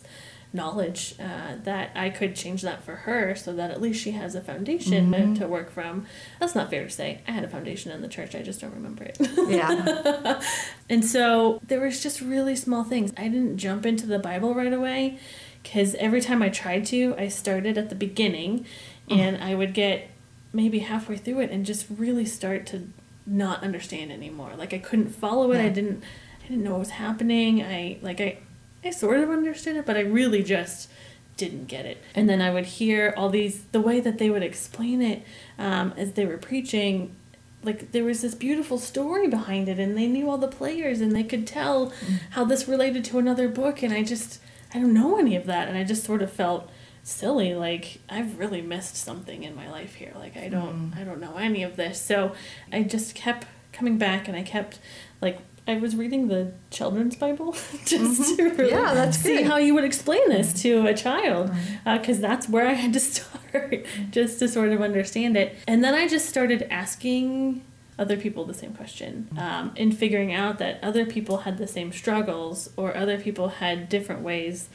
knowledge, 0.52 1.14
uh, 1.20 1.56
that 1.64 1.90
I 1.94 2.10
could 2.10 2.34
change 2.34 2.62
that 2.62 2.82
for 2.82 2.94
her 2.94 3.34
so 3.34 3.52
that 3.54 3.70
at 3.70 3.80
least 3.80 4.02
she 4.02 4.12
has 4.12 4.34
a 4.34 4.40
foundation 4.40 5.12
to, 5.12 5.40
to 5.40 5.46
work 5.46 5.70
from. 5.70 6.06
That's 6.40 6.54
not 6.54 6.70
fair 6.70 6.84
to 6.84 6.90
say. 6.90 7.20
I 7.28 7.32
had 7.32 7.44
a 7.44 7.48
foundation 7.48 7.92
in 7.92 8.00
the 8.00 8.08
church, 8.08 8.34
I 8.34 8.42
just 8.42 8.60
don't 8.60 8.74
remember 8.74 9.04
it. 9.04 9.18
Yeah. 9.48 10.42
And 10.90 11.04
so 11.04 11.60
there 11.66 11.80
was 11.80 12.02
just 12.02 12.22
really 12.22 12.56
small 12.56 12.82
things. 12.82 13.12
I 13.14 13.24
didn't 13.24 13.58
jump 13.58 13.84
into 13.84 14.06
the 14.06 14.18
Bible 14.18 14.54
right 14.54 14.72
away 14.72 15.18
because 15.62 15.94
every 15.96 16.22
time 16.22 16.42
I 16.42 16.48
tried 16.48 16.86
to, 16.86 17.14
I 17.18 17.28
started 17.28 17.76
at 17.76 17.90
the 17.90 17.94
beginning 17.94 18.64
and 19.10 19.42
I 19.42 19.54
would 19.54 19.74
get 19.74 20.10
maybe 20.52 20.78
halfway 20.80 21.16
through 21.16 21.40
it 21.40 21.50
and 21.50 21.66
just 21.66 21.86
really 21.90 22.24
start 22.24 22.66
to 22.66 22.88
not 23.26 23.62
understand 23.62 24.10
anymore. 24.10 24.52
Like 24.56 24.72
I 24.72 24.78
couldn't 24.78 25.10
follow 25.10 25.52
it. 25.52 25.60
I 25.60 25.68
didn't 25.68 26.02
I 26.42 26.48
didn't 26.48 26.64
know 26.64 26.72
what 26.72 26.80
was 26.80 26.90
happening. 26.90 27.62
I 27.62 27.98
like 28.00 28.20
I 28.20 28.38
I 28.84 28.90
sort 28.90 29.20
of 29.20 29.30
understood 29.30 29.76
it, 29.76 29.86
but 29.86 29.96
I 29.96 30.00
really 30.00 30.42
just 30.42 30.88
didn't 31.36 31.66
get 31.66 31.86
it. 31.86 32.02
And 32.14 32.28
then 32.28 32.40
I 32.40 32.52
would 32.52 32.66
hear 32.66 33.14
all 33.16 33.28
these 33.28 33.62
the 33.72 33.80
way 33.80 34.00
that 34.00 34.18
they 34.18 34.30
would 34.30 34.42
explain 34.42 35.02
it 35.02 35.22
um, 35.58 35.94
as 35.96 36.12
they 36.12 36.26
were 36.26 36.38
preaching 36.38 37.14
like 37.62 37.92
there 37.92 38.04
was 38.04 38.22
this 38.22 38.34
beautiful 38.34 38.78
story 38.78 39.28
behind 39.28 39.68
it 39.68 39.78
and 39.78 39.96
they 39.96 40.06
knew 40.06 40.30
all 40.30 40.38
the 40.38 40.48
players 40.48 41.00
and 41.00 41.14
they 41.14 41.24
could 41.24 41.46
tell 41.46 41.92
how 42.30 42.44
this 42.44 42.68
related 42.68 43.04
to 43.04 43.18
another 43.18 43.48
book 43.48 43.82
and 43.82 43.92
i 43.92 44.02
just 44.02 44.40
i 44.74 44.78
don't 44.78 44.94
know 44.94 45.18
any 45.18 45.34
of 45.34 45.46
that 45.46 45.68
and 45.68 45.76
i 45.76 45.82
just 45.82 46.04
sort 46.04 46.22
of 46.22 46.32
felt 46.32 46.70
silly 47.02 47.54
like 47.54 47.98
i've 48.08 48.38
really 48.38 48.62
missed 48.62 48.96
something 48.96 49.42
in 49.42 49.54
my 49.56 49.68
life 49.70 49.94
here 49.94 50.12
like 50.16 50.36
i 50.36 50.48
don't 50.48 50.92
i 50.96 51.02
don't 51.02 51.20
know 51.20 51.36
any 51.36 51.62
of 51.62 51.76
this. 51.76 52.00
So 52.00 52.32
i 52.72 52.82
just 52.82 53.14
kept 53.14 53.46
coming 53.72 53.98
back 53.98 54.28
and 54.28 54.36
i 54.36 54.42
kept 54.42 54.78
like 55.20 55.38
I 55.68 55.76
was 55.76 55.94
reading 55.94 56.28
the 56.28 56.52
children's 56.70 57.14
Bible 57.14 57.52
just 57.84 58.36
to 58.38 58.42
really 58.50 58.70
Yeah, 58.70 58.94
that's 58.94 59.18
see 59.18 59.38
good. 59.38 59.46
how 59.46 59.58
you 59.58 59.74
would 59.74 59.84
explain 59.84 60.28
this 60.28 60.62
to 60.62 60.86
a 60.86 60.94
child 60.94 61.50
because 61.84 62.18
that's 62.20 62.48
where 62.48 62.66
I 62.66 62.72
had 62.72 62.92
to 62.94 63.00
start 63.12 63.84
just 64.10 64.38
to 64.40 64.48
sort 64.48 64.70
of 64.72 64.80
understand 64.80 65.36
it. 65.36 65.54
And 65.68 65.84
then 65.84 65.94
I 65.94 66.08
just 66.08 66.26
started 66.28 66.66
asking 66.70 67.62
other 67.98 68.16
people 68.16 68.44
the 68.44 68.54
same 68.54 68.72
question 68.74 69.28
um, 69.36 69.72
and 69.76 69.96
figuring 69.96 70.32
out 70.32 70.58
that 70.58 70.78
other 70.82 71.04
people 71.04 71.38
had 71.38 71.58
the 71.58 71.66
same 71.66 71.92
struggles 71.92 72.70
or 72.76 72.96
other 72.96 73.18
people 73.20 73.48
had 73.48 73.88
different 73.88 74.22
ways 74.22 74.68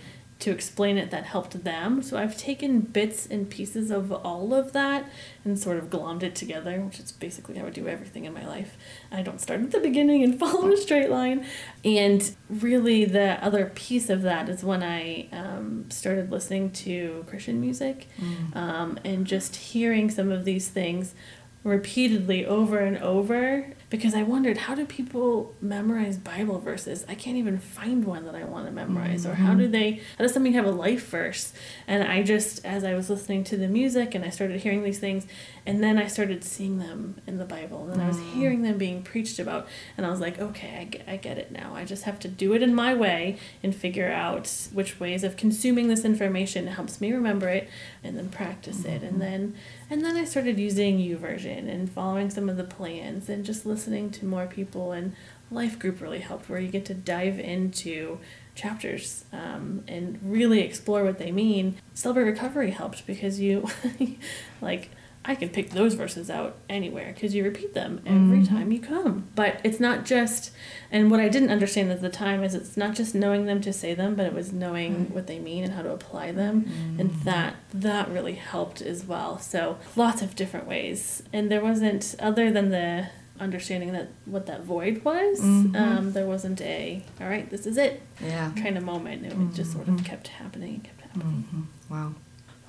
to 0.43 0.51
explain 0.51 0.97
it 0.97 1.09
that 1.09 1.23
helped 1.23 1.63
them. 1.63 2.01
So 2.03 2.17
I've 2.17 2.37
taken 2.37 2.81
bits 2.81 3.25
and 3.25 3.49
pieces 3.49 3.89
of 3.89 4.11
all 4.11 4.53
of 4.53 4.73
that 4.73 5.09
and 5.45 5.57
sort 5.57 5.77
of 5.77 5.89
glommed 5.89 6.21
it 6.21 6.35
together, 6.35 6.81
which 6.81 6.99
is 6.99 7.13
basically 7.13 7.57
how 7.57 7.67
I 7.67 7.69
do 7.69 7.87
everything 7.87 8.25
in 8.25 8.33
my 8.33 8.45
life. 8.45 8.75
I 9.09 9.21
don't 9.21 9.39
start 9.39 9.61
at 9.61 9.71
the 9.71 9.79
beginning 9.79 10.21
and 10.21 10.37
follow 10.39 10.69
a 10.69 10.75
straight 10.75 11.09
line. 11.09 11.45
And 11.85 12.35
really, 12.49 13.05
the 13.05 13.41
other 13.41 13.71
piece 13.73 14.09
of 14.09 14.21
that 14.23 14.49
is 14.49 14.65
when 14.65 14.83
I 14.83 15.29
um, 15.31 15.85
started 15.89 16.29
listening 16.29 16.71
to 16.71 17.23
Christian 17.29 17.61
music 17.61 18.09
um, 18.53 18.99
and 19.05 19.25
just 19.25 19.55
hearing 19.55 20.09
some 20.09 20.29
of 20.29 20.43
these 20.43 20.67
things 20.67 21.15
repeatedly 21.63 22.45
over 22.45 22.79
and 22.79 22.97
over 22.97 23.73
because 23.93 24.15
I 24.15 24.23
wondered 24.23 24.57
how 24.57 24.73
do 24.73 24.87
people 24.87 25.53
memorize 25.61 26.17
Bible 26.17 26.57
verses? 26.57 27.05
I 27.07 27.13
can't 27.13 27.37
even 27.37 27.59
find 27.59 28.03
one 28.05 28.25
that 28.25 28.33
I 28.33 28.43
want 28.43 28.65
to 28.65 28.71
memorize, 28.71 29.23
or 29.23 29.35
how 29.35 29.53
do 29.53 29.65
mm-hmm. 29.65 29.71
they? 29.71 29.91
How 30.17 30.23
does 30.23 30.33
something 30.33 30.53
have 30.53 30.65
a 30.65 30.71
life 30.71 31.09
verse? 31.09 31.53
And 31.85 32.03
I 32.03 32.23
just, 32.23 32.65
as 32.65 32.83
I 32.83 32.95
was 32.95 33.11
listening 33.11 33.43
to 33.43 33.55
the 33.55 33.67
music 33.67 34.15
and 34.15 34.25
I 34.25 34.29
started 34.29 34.61
hearing 34.61 34.83
these 34.83 34.97
things, 34.97 35.27
and 35.67 35.83
then 35.83 35.99
I 35.99 36.07
started 36.07 36.43
seeing 36.43 36.79
them 36.79 37.21
in 37.27 37.37
the 37.37 37.45
Bible, 37.45 37.87
and 37.91 38.01
I 38.01 38.07
was 38.07 38.17
mm. 38.17 38.33
hearing 38.33 38.63
them 38.63 38.79
being 38.79 39.03
preached 39.03 39.37
about, 39.37 39.67
and 39.95 40.07
I 40.07 40.09
was 40.09 40.19
like, 40.19 40.39
okay, 40.39 40.75
I 40.79 40.83
get, 40.85 41.07
I 41.07 41.15
get 41.17 41.37
it 41.37 41.51
now. 41.51 41.75
I 41.75 41.85
just 41.85 42.05
have 42.05 42.17
to 42.21 42.27
do 42.27 42.55
it 42.55 42.63
in 42.63 42.73
my 42.73 42.95
way 42.95 43.37
and 43.61 43.75
figure 43.75 44.11
out 44.11 44.51
which 44.73 44.99
ways 44.99 45.23
of 45.23 45.37
consuming 45.37 45.87
this 45.87 46.03
information 46.03 46.65
helps 46.65 46.99
me 46.99 47.13
remember 47.13 47.47
it, 47.47 47.69
and 48.03 48.17
then 48.17 48.29
practice 48.29 48.85
it, 48.85 49.03
and 49.03 49.11
mm-hmm. 49.11 49.19
then 49.19 49.55
and 49.89 50.03
then 50.03 50.15
I 50.15 50.25
started 50.25 50.59
using 50.59 50.97
YouVersion 50.97 51.69
and 51.69 51.91
following 51.91 52.29
some 52.29 52.49
of 52.49 52.57
the 52.57 52.63
plans 52.63 53.29
and 53.29 53.45
just 53.45 53.65
listening 53.65 54.09
to 54.11 54.25
more 54.25 54.47
people. 54.47 54.91
And 54.91 55.13
Life 55.51 55.77
Group 55.79 56.01
really 56.01 56.19
helped, 56.19 56.49
where 56.49 56.59
you 56.59 56.69
get 56.69 56.85
to 56.85 56.93
dive 56.93 57.39
into 57.39 58.19
chapters 58.55 59.25
um, 59.31 59.83
and 59.87 60.19
really 60.23 60.61
explore 60.61 61.03
what 61.03 61.19
they 61.19 61.31
mean. 61.31 61.75
Celebrate 61.93 62.23
Recovery 62.25 62.71
helped 62.71 63.05
because 63.05 63.39
you, 63.39 63.67
like, 64.61 64.89
I 65.25 65.35
can 65.35 65.49
pick 65.49 65.69
those 65.69 65.93
verses 65.93 66.29
out 66.29 66.57
anywhere 66.69 67.11
because 67.13 67.33
you 67.33 67.43
repeat 67.45 67.73
them 67.73 68.01
every 68.05 68.39
Mm-hmm. 68.39 68.55
time 68.55 68.71
you 68.73 68.79
come. 68.79 69.27
But 69.35 69.61
it's 69.63 69.79
not 69.79 70.03
just, 70.05 70.51
and 70.91 71.09
what 71.09 71.19
I 71.21 71.29
didn't 71.29 71.49
understand 71.49 71.91
at 71.91 72.01
the 72.01 72.09
time 72.09 72.43
is 72.43 72.53
it's 72.53 72.75
not 72.75 72.93
just 72.93 73.15
knowing 73.15 73.45
them 73.45 73.61
to 73.61 73.71
say 73.71 73.93
them, 73.93 74.15
but 74.15 74.25
it 74.25 74.33
was 74.33 74.51
knowing 74.51 75.13
what 75.13 75.27
they 75.27 75.39
mean 75.39 75.63
and 75.63 75.73
how 75.73 75.81
to 75.81 75.91
apply 75.91 76.31
them, 76.33 76.65
and 76.99 77.09
Mm-hmm. 77.11 77.23
that 77.23 77.55
that 77.73 78.09
really 78.09 78.35
helped 78.35 78.81
as 78.81 79.05
well. 79.05 79.39
So 79.39 79.77
lots 79.95 80.21
of 80.21 80.35
different 80.35 80.67
ways, 80.67 81.23
and 81.31 81.49
there 81.49 81.61
wasn't 81.61 82.15
other 82.19 82.51
than 82.51 82.69
the 82.69 83.07
understanding 83.39 83.91
that 83.93 84.09
what 84.25 84.45
that 84.45 84.63
void 84.63 85.03
was. 85.03 85.39
Mhm. 85.41 85.75
Um, 85.75 86.11
there 86.13 86.25
wasn't 86.25 86.61
a 86.61 87.01
all 87.21 87.27
right, 87.27 87.49
this 87.49 87.65
is 87.65 87.77
it 87.77 88.01
Yeah. 88.23 88.51
kind 88.61 88.77
of 88.77 88.83
moment. 88.83 89.25
It 89.25 89.55
just 89.55 89.71
sort 89.71 89.87
of 89.87 90.03
kept 90.03 90.27
happening 90.27 90.75
and 90.75 90.83
kept 90.83 91.01
happening. 91.01 91.45
Mm-hmm. 91.47 91.93
Wow. 91.93 92.13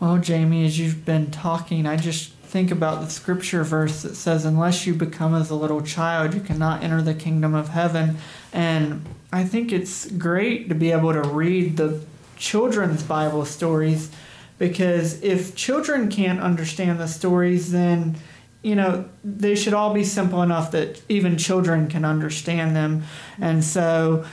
Well, 0.00 0.18
Jamie, 0.18 0.64
as 0.66 0.78
you've 0.78 1.04
been 1.04 1.30
talking, 1.30 1.86
I 1.86 1.96
just 1.96 2.32
think 2.54 2.70
about 2.70 3.00
the 3.00 3.10
scripture 3.10 3.64
verse 3.64 4.02
that 4.02 4.14
says, 4.14 4.44
Unless 4.44 4.86
you 4.86 4.94
become 4.94 5.34
as 5.34 5.50
a 5.50 5.56
little 5.56 5.82
child, 5.82 6.34
you 6.34 6.40
cannot 6.40 6.84
enter 6.84 7.02
the 7.02 7.12
kingdom 7.12 7.52
of 7.52 7.70
heaven. 7.70 8.16
And 8.52 9.04
I 9.32 9.42
think 9.42 9.72
it's 9.72 10.08
great 10.08 10.68
to 10.68 10.74
be 10.76 10.92
able 10.92 11.12
to 11.12 11.22
read 11.22 11.76
the 11.76 12.00
children's 12.36 13.02
Bible 13.02 13.44
stories 13.44 14.08
because 14.56 15.20
if 15.20 15.56
children 15.56 16.08
can't 16.08 16.38
understand 16.38 17.00
the 17.00 17.08
stories, 17.08 17.72
then 17.72 18.18
you 18.62 18.76
know 18.76 19.06
they 19.24 19.56
should 19.56 19.74
all 19.74 19.92
be 19.92 20.04
simple 20.04 20.40
enough 20.40 20.70
that 20.70 21.02
even 21.08 21.36
children 21.36 21.88
can 21.88 22.04
understand 22.04 22.76
them. 22.76 23.02
And 23.40 23.64
so 23.64 24.24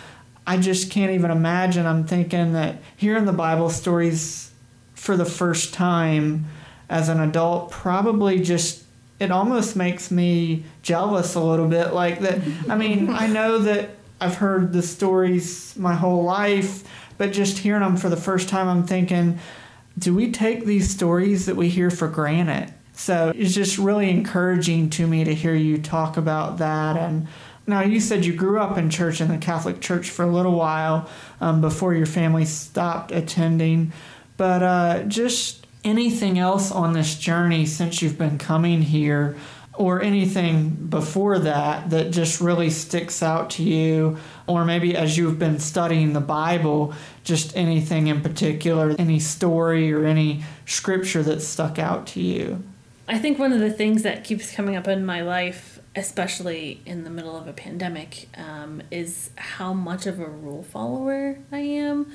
I 0.46 0.58
just 0.58 0.92
can't 0.92 1.12
even 1.12 1.32
imagine. 1.32 1.88
I'm 1.88 2.06
thinking 2.06 2.54
that 2.54 2.84
hearing 2.96 3.26
the 3.26 3.34
Bible 3.34 3.72
stories 3.72 4.52
for 4.94 5.18
the 5.18 5.26
first 5.26 5.74
time 5.74 6.46
as 6.92 7.10
an 7.10 7.20
adult 7.20 7.72
probably 7.72 8.40
just 8.40 8.84
it 9.20 9.32
almost 9.32 9.76
makes 9.76 10.12
me 10.12 10.64
jealous 10.82 11.36
a 11.36 11.40
little 11.40 11.68
bit 11.68 11.94
like 11.94 12.20
that 12.20 12.40
i 12.70 12.76
mean 12.76 13.10
i 13.10 13.26
know 13.38 13.58
that 13.58 13.90
i've 14.20 14.36
heard 14.36 14.74
the 14.74 14.84
stories 14.84 15.76
my 15.78 15.96
whole 15.96 16.24
life 16.24 16.84
but 17.18 17.32
just 17.32 17.58
hearing 17.58 17.82
them 17.82 17.98
for 17.98 18.10
the 18.10 18.18
first 18.18 18.48
time 18.48 18.68
i'm 18.68 18.86
thinking 18.86 19.40
do 19.98 20.14
we 20.16 20.32
take 20.32 20.66
these 20.66 20.90
stories 20.90 21.46
that 21.46 21.56
we 21.56 21.70
hear 21.70 21.90
for 21.90 22.08
granted? 22.08 22.74
So 22.94 23.32
it's 23.36 23.54
just 23.54 23.78
really 23.78 24.10
encouraging 24.10 24.90
to 24.92 25.08
me 25.08 25.24
to 25.24 25.34
hear 25.34 25.56
you 25.56 25.78
talk 25.78 26.18
about 26.18 26.60
that 26.60 26.98
and 26.98 27.28
now 27.68 27.82
you 27.82 28.00
said 28.00 28.26
you 28.26 28.34
grew 28.34 28.60
up 28.60 28.78
in 28.78 28.90
church 28.90 29.22
in 29.22 29.28
the 29.28 29.38
catholic 29.38 29.80
church 29.80 30.10
for 30.10 30.24
a 30.24 30.28
little 30.28 30.54
while 30.54 31.10
um, 31.40 31.62
before 31.62 31.94
your 31.94 32.06
family 32.06 32.44
stopped 32.44 33.12
attending 33.12 33.94
but 34.36 34.62
uh, 34.62 35.04
just 35.04 35.61
anything 35.84 36.38
else 36.38 36.72
on 36.72 36.94
this 36.94 37.16
journey 37.16 37.66
since 37.66 38.02
you've 38.02 38.18
been 38.18 38.38
coming 38.38 38.82
here, 38.82 39.36
or 39.74 40.02
anything 40.02 40.70
before 40.70 41.40
that 41.40 41.90
that 41.92 42.12
just 42.12 42.42
really 42.42 42.70
sticks 42.70 43.24
out 43.24 43.50
to 43.52 43.64
you, 43.64 44.18
or 44.46 44.66
maybe 44.66 44.96
as 44.96 45.18
you've 45.18 45.40
been 45.40 45.60
studying 45.60 46.14
the 46.14 46.20
Bible, 46.20 46.94
just 47.24 47.56
anything 47.56 48.08
in 48.08 48.22
particular, 48.22 48.94
any 49.00 49.18
story 49.18 49.92
or 49.94 50.06
any 50.06 50.44
scripture 50.66 51.24
that 51.24 51.42
stuck 51.42 51.80
out 51.80 52.06
to 52.06 52.20
you? 52.22 52.62
I 53.08 53.18
think 53.18 53.40
one 53.40 53.54
of 53.54 53.60
the 53.60 53.72
things 53.72 54.04
that 54.04 54.24
keeps 54.24 54.54
coming 54.54 54.76
up 54.76 54.88
in 54.88 55.06
my 55.06 55.22
life, 55.22 55.80
especially 55.96 56.82
in 56.86 57.04
the 57.04 57.10
middle 57.10 57.36
of 57.36 57.48
a 57.48 57.54
pandemic, 57.54 58.28
um, 58.38 58.84
is 58.92 59.32
how 59.38 59.74
much 59.74 60.06
of 60.06 60.20
a 60.20 60.28
rule 60.28 60.64
follower 60.64 61.40
I 61.52 61.60
am. 61.60 62.12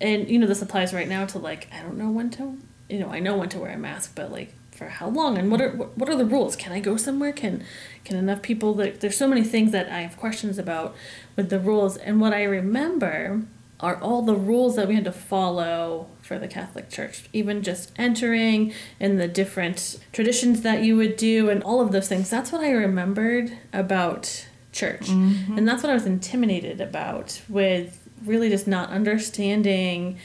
And, 0.00 0.30
you 0.30 0.38
know, 0.38 0.46
this 0.46 0.62
applies 0.62 0.94
right 0.94 1.08
now 1.08 1.26
to 1.26 1.38
like, 1.38 1.68
I 1.72 1.82
don't 1.82 1.98
know 1.98 2.10
when 2.10 2.30
to, 2.30 2.56
you 2.90 2.98
know, 2.98 3.08
I 3.08 3.20
know 3.20 3.36
when 3.36 3.48
to 3.50 3.58
wear 3.58 3.72
a 3.72 3.78
mask, 3.78 4.12
but 4.14 4.30
like, 4.30 4.54
for 4.72 4.88
how 4.88 5.08
long? 5.08 5.36
And 5.36 5.50
what 5.50 5.60
are 5.60 5.70
what 5.70 6.08
are 6.08 6.16
the 6.16 6.24
rules? 6.24 6.56
Can 6.56 6.72
i 6.72 6.80
go 6.80 6.96
somewhere? 6.96 7.32
Can 7.32 7.62
can 8.04 8.16
enough 8.16 8.40
people 8.40 8.74
like 8.74 9.00
there's 9.00 9.16
so 9.16 9.28
many 9.28 9.42
things 9.42 9.72
that 9.72 9.90
i 9.90 10.00
have 10.00 10.16
questions 10.16 10.58
about 10.58 10.96
with 11.36 11.50
the 11.50 11.60
rules. 11.60 11.98
And 11.98 12.18
what 12.18 12.32
i 12.32 12.42
remember 12.44 13.42
are 13.80 13.96
all 14.00 14.22
the 14.22 14.34
rules 14.34 14.76
that 14.76 14.88
we 14.88 14.94
had 14.94 15.04
to 15.04 15.12
follow 15.12 16.06
for 16.22 16.38
the 16.38 16.48
Catholic 16.48 16.90
Church, 16.90 17.24
even 17.32 17.62
just 17.62 17.92
entering 17.96 18.72
and 18.98 19.18
the 19.18 19.26
different 19.26 19.98
traditions 20.12 20.60
that 20.62 20.82
you 20.82 20.96
would 20.96 21.16
do 21.16 21.48
and 21.48 21.62
all 21.62 21.80
of 21.80 21.90
those 21.90 22.06
things. 22.06 22.28
That's 22.28 22.52
what 22.52 22.60
I 22.60 22.70
remembered 22.72 23.56
about 23.72 24.46
church. 24.72 25.06
Mm-hmm. 25.06 25.56
And 25.56 25.66
that's 25.66 25.82
what 25.82 25.90
I 25.90 25.94
was 25.94 26.04
intimidated 26.04 26.80
about 26.80 27.40
with 27.48 28.06
really 28.24 28.50
just 28.50 28.66
not 28.66 28.90
understanding 28.90 30.18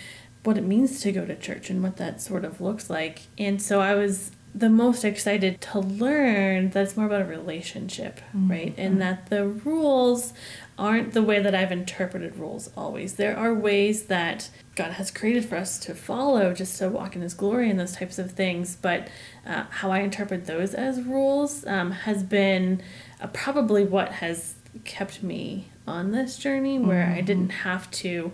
what 0.45 0.57
it 0.57 0.63
means 0.63 1.01
to 1.01 1.11
go 1.11 1.25
to 1.25 1.35
church 1.35 1.69
and 1.69 1.81
what 1.83 1.97
that 1.97 2.21
sort 2.21 2.45
of 2.45 2.61
looks 2.61 2.89
like. 2.89 3.23
And 3.37 3.61
so 3.61 3.81
I 3.81 3.95
was 3.95 4.31
the 4.55 4.69
most 4.69 5.03
excited 5.03 5.59
to 5.59 5.79
learn 5.79 6.69
that 6.69 6.83
it's 6.83 6.95
more 6.95 7.07
about 7.07 7.21
a 7.21 7.25
relationship, 7.25 8.21
right? 8.33 8.73
And 8.77 9.01
that 9.01 9.29
the 9.29 9.45
rules 9.45 10.31
aren't 10.77 11.13
the 11.13 11.21
way 11.21 11.41
that 11.41 11.53
I've 11.53 11.73
interpreted 11.73 12.37
rules 12.37 12.69
always. 12.77 13.15
There 13.15 13.37
are 13.37 13.53
ways 13.53 14.03
that 14.03 14.49
God 14.75 14.93
has 14.93 15.11
created 15.11 15.43
for 15.43 15.57
us 15.57 15.77
to 15.79 15.93
follow 15.93 16.53
just 16.53 16.77
to 16.79 16.87
walk 16.87 17.17
in 17.17 17.21
His 17.21 17.33
glory 17.33 17.69
and 17.69 17.77
those 17.77 17.97
types 17.97 18.17
of 18.17 18.31
things. 18.31 18.77
But 18.81 19.09
uh, 19.45 19.65
how 19.69 19.91
I 19.91 19.99
interpret 19.99 20.45
those 20.45 20.73
as 20.73 21.01
rules 21.01 21.65
um, 21.67 21.91
has 21.91 22.23
been 22.23 22.81
uh, 23.19 23.27
probably 23.27 23.83
what 23.83 24.13
has 24.13 24.55
kept 24.85 25.21
me 25.21 25.69
on 25.85 26.11
this 26.11 26.37
journey 26.37 26.79
where 26.79 27.13
I 27.13 27.21
didn't 27.21 27.49
have 27.49 27.91
to 27.91 28.31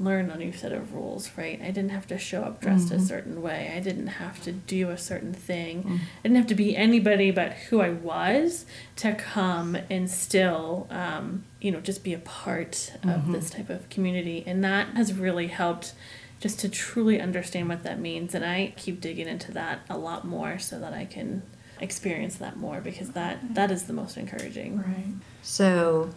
learn 0.00 0.30
a 0.30 0.36
new 0.36 0.50
set 0.50 0.72
of 0.72 0.94
rules, 0.94 1.30
right? 1.36 1.60
I 1.60 1.66
didn't 1.66 1.90
have 1.90 2.06
to 2.06 2.16
show 2.16 2.42
up 2.42 2.62
dressed 2.62 2.90
a 2.90 2.94
mm-hmm. 2.94 3.04
certain 3.04 3.42
way. 3.42 3.72
I 3.76 3.80
didn't 3.80 4.06
have 4.06 4.42
to 4.44 4.52
do 4.52 4.88
a 4.88 4.96
certain 4.96 5.34
thing. 5.34 5.82
Mm. 5.82 5.94
I 5.96 6.22
didn't 6.22 6.36
have 6.38 6.46
to 6.46 6.54
be 6.54 6.74
anybody 6.74 7.30
but 7.30 7.52
who 7.52 7.82
I 7.82 7.90
was 7.90 8.64
to 8.96 9.14
come 9.14 9.76
and 9.90 10.10
still, 10.10 10.86
um, 10.90 11.44
you 11.60 11.70
know, 11.70 11.80
just 11.80 12.02
be 12.02 12.14
a 12.14 12.18
part 12.18 12.92
of 13.02 13.08
mm-hmm. 13.10 13.32
this 13.32 13.50
type 13.50 13.68
of 13.68 13.90
community. 13.90 14.42
And 14.46 14.64
that 14.64 14.88
has 14.96 15.12
really 15.12 15.48
helped 15.48 15.92
just 16.40 16.58
to 16.60 16.70
truly 16.70 17.20
understand 17.20 17.68
what 17.68 17.82
that 17.82 18.00
means. 18.00 18.34
And 18.34 18.42
I 18.42 18.72
keep 18.78 19.02
digging 19.02 19.28
into 19.28 19.52
that 19.52 19.80
a 19.90 19.98
lot 19.98 20.26
more 20.26 20.58
so 20.58 20.80
that 20.80 20.94
I 20.94 21.04
can 21.04 21.42
experience 21.78 22.36
that 22.36 22.56
more 22.56 22.80
because 22.80 23.10
that 23.10 23.54
that 23.54 23.70
is 23.70 23.84
the 23.84 23.92
most 23.92 24.16
encouraging. 24.16 24.78
Right. 24.78 25.14
So, 25.42 26.10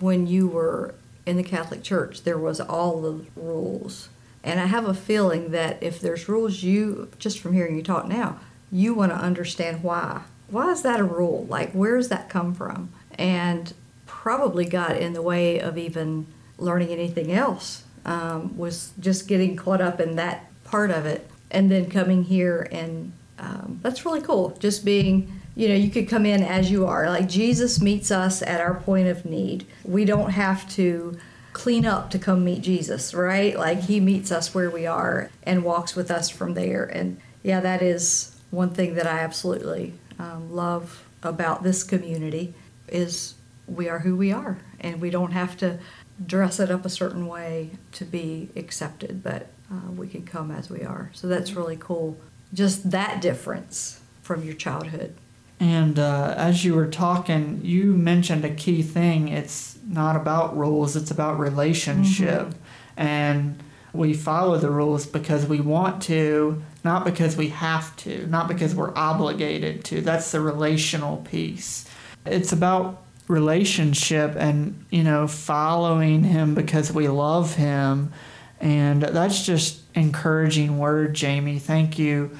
when 0.00 0.26
you 0.26 0.48
were 0.48 0.94
in 1.26 1.36
the 1.36 1.42
Catholic 1.42 1.82
Church, 1.82 2.22
there 2.22 2.38
was 2.38 2.60
all 2.60 3.00
the 3.00 3.24
rules. 3.36 4.08
And 4.44 4.58
I 4.58 4.66
have 4.66 4.86
a 4.86 4.94
feeling 4.94 5.52
that 5.52 5.82
if 5.82 6.00
there's 6.00 6.28
rules, 6.28 6.62
you, 6.62 7.10
just 7.18 7.38
from 7.38 7.52
hearing 7.52 7.76
you 7.76 7.82
talk 7.82 8.08
now, 8.08 8.40
you 8.70 8.94
want 8.94 9.12
to 9.12 9.16
understand 9.16 9.82
why. 9.82 10.22
Why 10.48 10.70
is 10.72 10.82
that 10.82 11.00
a 11.00 11.04
rule? 11.04 11.46
Like, 11.48 11.72
where 11.72 11.96
does 11.96 12.08
that 12.08 12.28
come 12.28 12.54
from? 12.54 12.92
And 13.14 13.72
probably 14.06 14.64
got 14.64 14.96
in 14.96 15.12
the 15.12 15.22
way 15.22 15.60
of 15.60 15.78
even 15.78 16.26
learning 16.58 16.88
anything 16.88 17.32
else, 17.32 17.84
um, 18.04 18.56
was 18.56 18.92
just 18.98 19.28
getting 19.28 19.56
caught 19.56 19.80
up 19.80 20.00
in 20.00 20.16
that 20.16 20.50
part 20.64 20.90
of 20.90 21.06
it. 21.06 21.28
And 21.50 21.70
then 21.70 21.90
coming 21.90 22.24
here, 22.24 22.66
and 22.72 23.12
um, 23.38 23.78
that's 23.82 24.04
really 24.04 24.22
cool. 24.22 24.56
Just 24.58 24.84
being 24.84 25.41
you 25.54 25.68
know, 25.68 25.74
you 25.74 25.90
could 25.90 26.08
come 26.08 26.26
in 26.26 26.42
as 26.42 26.70
you 26.70 26.86
are. 26.86 27.08
Like 27.08 27.28
Jesus 27.28 27.80
meets 27.80 28.10
us 28.10 28.42
at 28.42 28.60
our 28.60 28.74
point 28.74 29.08
of 29.08 29.24
need. 29.24 29.66
We 29.84 30.04
don't 30.04 30.30
have 30.30 30.68
to 30.74 31.18
clean 31.52 31.84
up 31.84 32.10
to 32.10 32.18
come 32.18 32.44
meet 32.44 32.62
Jesus, 32.62 33.12
right? 33.12 33.58
Like 33.58 33.80
he 33.80 34.00
meets 34.00 34.32
us 34.32 34.54
where 34.54 34.70
we 34.70 34.86
are 34.86 35.30
and 35.42 35.64
walks 35.64 35.94
with 35.94 36.10
us 36.10 36.30
from 36.30 36.54
there. 36.54 36.84
And 36.84 37.20
yeah, 37.42 37.60
that 37.60 37.82
is 37.82 38.36
one 38.50 38.70
thing 38.70 38.94
that 38.94 39.06
I 39.06 39.18
absolutely 39.18 39.94
um, 40.18 40.52
love 40.52 41.04
about 41.22 41.62
this 41.62 41.82
community 41.82 42.54
is 42.88 43.34
we 43.66 43.88
are 43.88 44.00
who 44.00 44.16
we 44.16 44.32
are, 44.32 44.58
and 44.80 45.00
we 45.00 45.10
don't 45.10 45.32
have 45.32 45.56
to 45.58 45.78
dress 46.24 46.60
it 46.60 46.70
up 46.70 46.84
a 46.84 46.90
certain 46.90 47.26
way 47.26 47.70
to 47.92 48.04
be 48.04 48.50
accepted, 48.56 49.22
but 49.22 49.48
uh, 49.70 49.90
we 49.92 50.08
can 50.08 50.24
come 50.24 50.50
as 50.50 50.68
we 50.68 50.82
are. 50.82 51.10
So 51.14 51.26
that's 51.26 51.52
really 51.52 51.76
cool. 51.78 52.16
Just 52.52 52.90
that 52.90 53.20
difference 53.20 54.00
from 54.20 54.44
your 54.44 54.54
childhood. 54.54 55.14
And 55.62 55.96
uh, 55.96 56.34
as 56.36 56.64
you 56.64 56.74
were 56.74 56.88
talking, 56.88 57.60
you 57.62 57.92
mentioned 57.92 58.44
a 58.44 58.52
key 58.52 58.82
thing. 58.82 59.28
It's 59.28 59.78
not 59.86 60.16
about 60.16 60.56
rules, 60.58 60.96
it's 60.96 61.12
about 61.12 61.38
relationship. 61.38 62.48
Mm-hmm. 62.48 63.00
And 63.00 63.62
we 63.92 64.12
follow 64.12 64.58
the 64.58 64.70
rules 64.70 65.06
because 65.06 65.46
we 65.46 65.60
want 65.60 66.02
to, 66.02 66.60
not 66.82 67.04
because 67.04 67.36
we 67.36 67.50
have 67.50 67.94
to, 67.98 68.26
not 68.26 68.48
because 68.48 68.74
we're 68.74 68.92
obligated 68.96 69.84
to. 69.84 70.00
That's 70.00 70.32
the 70.32 70.40
relational 70.40 71.18
piece. 71.18 71.88
It's 72.26 72.50
about 72.50 73.00
relationship 73.28 74.34
and, 74.36 74.84
you 74.90 75.04
know, 75.04 75.28
following 75.28 76.24
Him 76.24 76.56
because 76.56 76.92
we 76.92 77.06
love 77.06 77.54
Him. 77.54 78.12
And 78.58 79.02
that's 79.02 79.46
just 79.46 79.80
encouraging 79.94 80.78
word, 80.78 81.14
Jamie. 81.14 81.60
Thank 81.60 82.00
you 82.00 82.36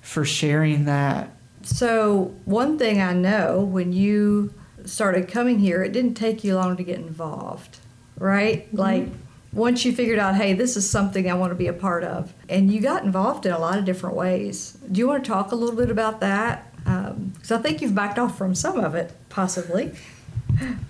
for 0.00 0.24
sharing 0.24 0.86
that. 0.86 1.30
So, 1.64 2.34
one 2.44 2.78
thing 2.78 3.00
I 3.00 3.14
know 3.14 3.60
when 3.60 3.92
you 3.92 4.52
started 4.84 5.28
coming 5.28 5.58
here, 5.58 5.82
it 5.82 5.92
didn't 5.92 6.14
take 6.14 6.44
you 6.44 6.56
long 6.56 6.76
to 6.76 6.84
get 6.84 6.98
involved, 6.98 7.78
right? 8.18 8.66
Mm-hmm. 8.68 8.76
Like, 8.76 9.08
once 9.52 9.84
you 9.84 9.94
figured 9.94 10.18
out, 10.18 10.34
hey, 10.34 10.52
this 10.52 10.76
is 10.76 10.88
something 10.88 11.30
I 11.30 11.34
want 11.34 11.52
to 11.52 11.54
be 11.54 11.66
a 11.66 11.72
part 11.72 12.04
of, 12.04 12.34
and 12.48 12.72
you 12.72 12.80
got 12.80 13.04
involved 13.04 13.46
in 13.46 13.52
a 13.52 13.58
lot 13.58 13.78
of 13.78 13.84
different 13.84 14.16
ways. 14.16 14.76
Do 14.90 14.98
you 14.98 15.08
want 15.08 15.24
to 15.24 15.30
talk 15.30 15.52
a 15.52 15.54
little 15.54 15.76
bit 15.76 15.90
about 15.90 16.20
that? 16.20 16.70
Because 16.84 17.50
um, 17.50 17.58
I 17.58 17.62
think 17.62 17.80
you've 17.80 17.94
backed 17.94 18.18
off 18.18 18.36
from 18.36 18.54
some 18.54 18.78
of 18.78 18.94
it, 18.94 19.12
possibly. 19.28 19.92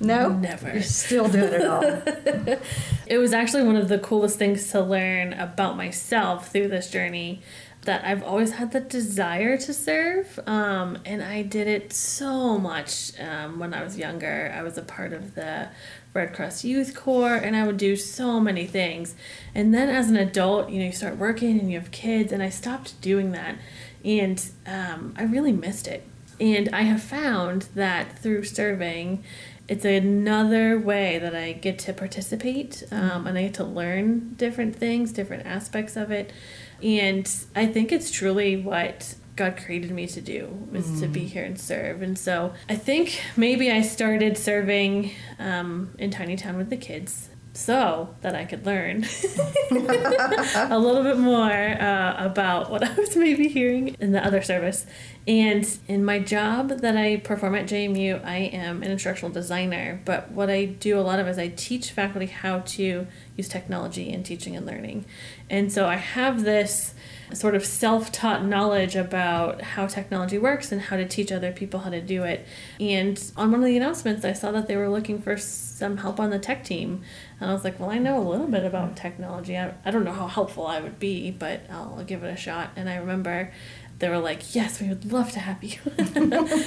No, 0.01 0.29
never. 0.29 0.73
You're 0.73 0.83
still 0.83 1.29
doing 1.29 1.53
it 1.53 1.67
all. 1.67 1.83
it 3.07 3.19
was 3.19 3.33
actually 3.33 3.65
one 3.65 3.77
of 3.77 3.89
the 3.89 3.99
coolest 3.99 4.39
things 4.39 4.71
to 4.73 4.81
learn 4.81 5.33
about 5.35 5.77
myself 5.77 6.51
through 6.51 6.69
this 6.69 6.91
journey 6.91 7.43
that 7.85 8.05
I've 8.05 8.23
always 8.23 8.53
had 8.53 8.73
the 8.73 8.81
desire 8.81 9.57
to 9.59 9.73
serve, 9.73 10.39
um, 10.47 10.99
and 11.05 11.23
I 11.23 11.43
did 11.43 11.67
it 11.67 11.93
so 11.93 12.59
much 12.59 13.19
um, 13.21 13.59
when 13.59 13.75
I 13.75 13.83
was 13.83 13.97
younger. 13.99 14.53
I 14.57 14.63
was 14.63 14.77
a 14.77 14.83
part 14.83 15.13
of 15.13 15.35
the 15.35 15.69
Red 16.13 16.33
Cross 16.33 16.65
Youth 16.65 16.95
Corps, 16.95 17.37
and 17.37 17.57
I 17.57 17.67
would 17.67 17.77
do 17.77 17.97
so 17.97 18.41
many 18.41 18.67
things. 18.67 19.15
And 19.55 19.75
then 19.75 19.89
as 19.89 20.11
an 20.11 20.17
adult, 20.17 20.71
you 20.71 20.79
know, 20.79 20.87
you 20.87 20.93
start 20.93 21.17
working 21.17 21.59
and 21.59 21.71
you 21.71 21.79
have 21.79 21.91
kids, 21.91 22.33
and 22.33 22.43
I 22.43 22.51
stopped 22.51 23.01
doing 23.01 23.33
that, 23.33 23.57
and 24.05 24.45
um, 24.67 25.15
I 25.17 25.25
really 25.25 25.53
missed 25.53 25.87
it. 25.87 26.07
And 26.41 26.69
I 26.73 26.83
have 26.83 27.03
found 27.03 27.69
that 27.75 28.19
through 28.19 28.45
serving, 28.45 29.23
it's 29.67 29.85
another 29.85 30.79
way 30.79 31.19
that 31.19 31.35
I 31.35 31.53
get 31.53 31.79
to 31.81 31.93
participate 31.93 32.83
um, 32.91 33.27
and 33.27 33.39
I 33.39 33.45
get 33.45 33.55
to 33.55 33.65
learn 33.65 34.35
different 34.35 34.77
things, 34.77 35.11
different 35.11 35.47
aspects 35.47 35.97
of 35.97 36.11
it. 36.11 36.33
And 36.85 37.29
I 37.57 37.67
think 37.67 37.91
it's 37.91 38.11
truly 38.11 38.57
what 38.57 39.15
God 39.37 39.57
created 39.57 39.91
me 39.91 40.07
to 40.09 40.21
do 40.21 40.69
was 40.71 40.87
mm. 40.87 41.01
to 41.01 41.09
be 41.09 41.23
mm. 41.23 41.29
here 41.29 41.45
and 41.45 41.59
serve. 41.59 42.03
And 42.03 42.19
so 42.19 42.53
I 42.69 42.77
think 42.77 43.21
maybe 43.37 43.71
I 43.71 43.81
started 43.81 44.37
serving 44.37 45.13
um, 45.39 45.95
in 45.99 46.11
Tiny 46.11 46.37
Town 46.37 46.57
with 46.59 46.71
the 46.71 46.77
kids 46.77 47.31
so 47.55 48.15
that 48.21 48.35
I 48.35 48.45
could 48.45 48.67
learn 48.67 49.05
a 49.71 50.79
little 50.79 51.05
bit 51.05 51.19
more 51.19 51.51
uh, 51.51 52.17
about 52.19 52.71
what 52.71 52.83
I 52.89 52.93
was 52.95 53.17
maybe 53.17 53.49
hearing 53.49 53.97
in 54.01 54.13
the 54.13 54.25
other 54.25 54.43
service. 54.43 54.87
And 55.27 55.67
in 55.89 56.05
my 56.05 56.19
job 56.19 56.69
that 56.69 56.97
I 56.97 57.17
perform 57.17 57.55
at 57.55 57.67
JMU, 57.67 58.25
I 58.25 58.37
am 58.37 58.83
an 58.83 58.91
instructional 58.91 59.33
designer. 59.33 60.01
But 60.05 60.33
what 60.33 60.51
I 60.51 60.65
do 60.65 60.99
a 60.99 61.03
lot 61.03 61.21
of 61.21 61.29
is 61.29 61.39
I 61.39 61.49
teach 61.49 61.93
faculty 61.93 62.27
how 62.27 62.61
to 62.61 63.07
use 63.37 63.49
technology 63.49 64.11
in 64.11 64.25
teaching 64.25 64.57
and 64.57 64.67
learning. 64.67 65.05
And 65.49 65.73
so 65.73 65.87
I 65.87 65.97
have 65.97 66.43
this 66.43 66.94
sort 67.33 67.55
of 67.55 67.65
self 67.65 68.13
taught 68.13 68.45
knowledge 68.45 68.97
about 68.97 69.63
how 69.63 69.87
technology 69.87 70.39
works 70.39 70.71
and 70.71 70.81
how 70.81 70.97
to 70.97 71.07
teach 71.07 71.33
other 71.33 71.53
people 71.53 71.81
how 71.81 71.91
to 71.91 72.01
do 72.01 72.23
it. 72.25 72.47
And 72.79 73.23
on 73.37 73.51
one 73.51 73.61
of 73.61 73.67
the 73.67 73.77
announcements, 73.77 74.25
I 74.25 74.33
saw 74.33 74.53
that 74.53 74.67
they 74.67 74.77
were 74.77 74.89
looking 74.89 75.21
for 75.21 75.37
some 75.37 75.99
help 75.99 76.21
on 76.21 76.31
the 76.31 76.39
tech 76.39 76.65
team. 76.65 77.03
And 77.41 77.51
I 77.51 77.53
was 77.53 77.65
like, 77.65 77.81
well, 77.81 77.91
I 77.91 77.99
know 77.99 78.19
a 78.19 78.29
little 78.29 78.47
bit 78.47 78.65
about 78.65 78.97
technology. 78.97 79.57
I, 79.57 79.75
I 79.85 79.91
don't 79.91 80.05
know 80.05 80.13
how 80.13 80.27
helpful 80.27 80.67
I 80.67 80.81
would 80.81 80.99
be, 80.99 81.31
but 81.31 81.63
I'll, 81.71 82.05
give 82.05 82.23
it 82.23 82.29
a 82.29 82.37
shot. 82.37 82.71
And 82.77 82.91
I 82.91 82.97
remember 82.97 83.51
they 83.99 84.11
were 84.11 84.19
like, 84.19 84.55
yes, 84.55 84.81
we 84.81 84.89
would 84.89 85.11
love 85.11 85.33
to 85.33 85.39
have 85.39 85.65
you. 85.65 85.79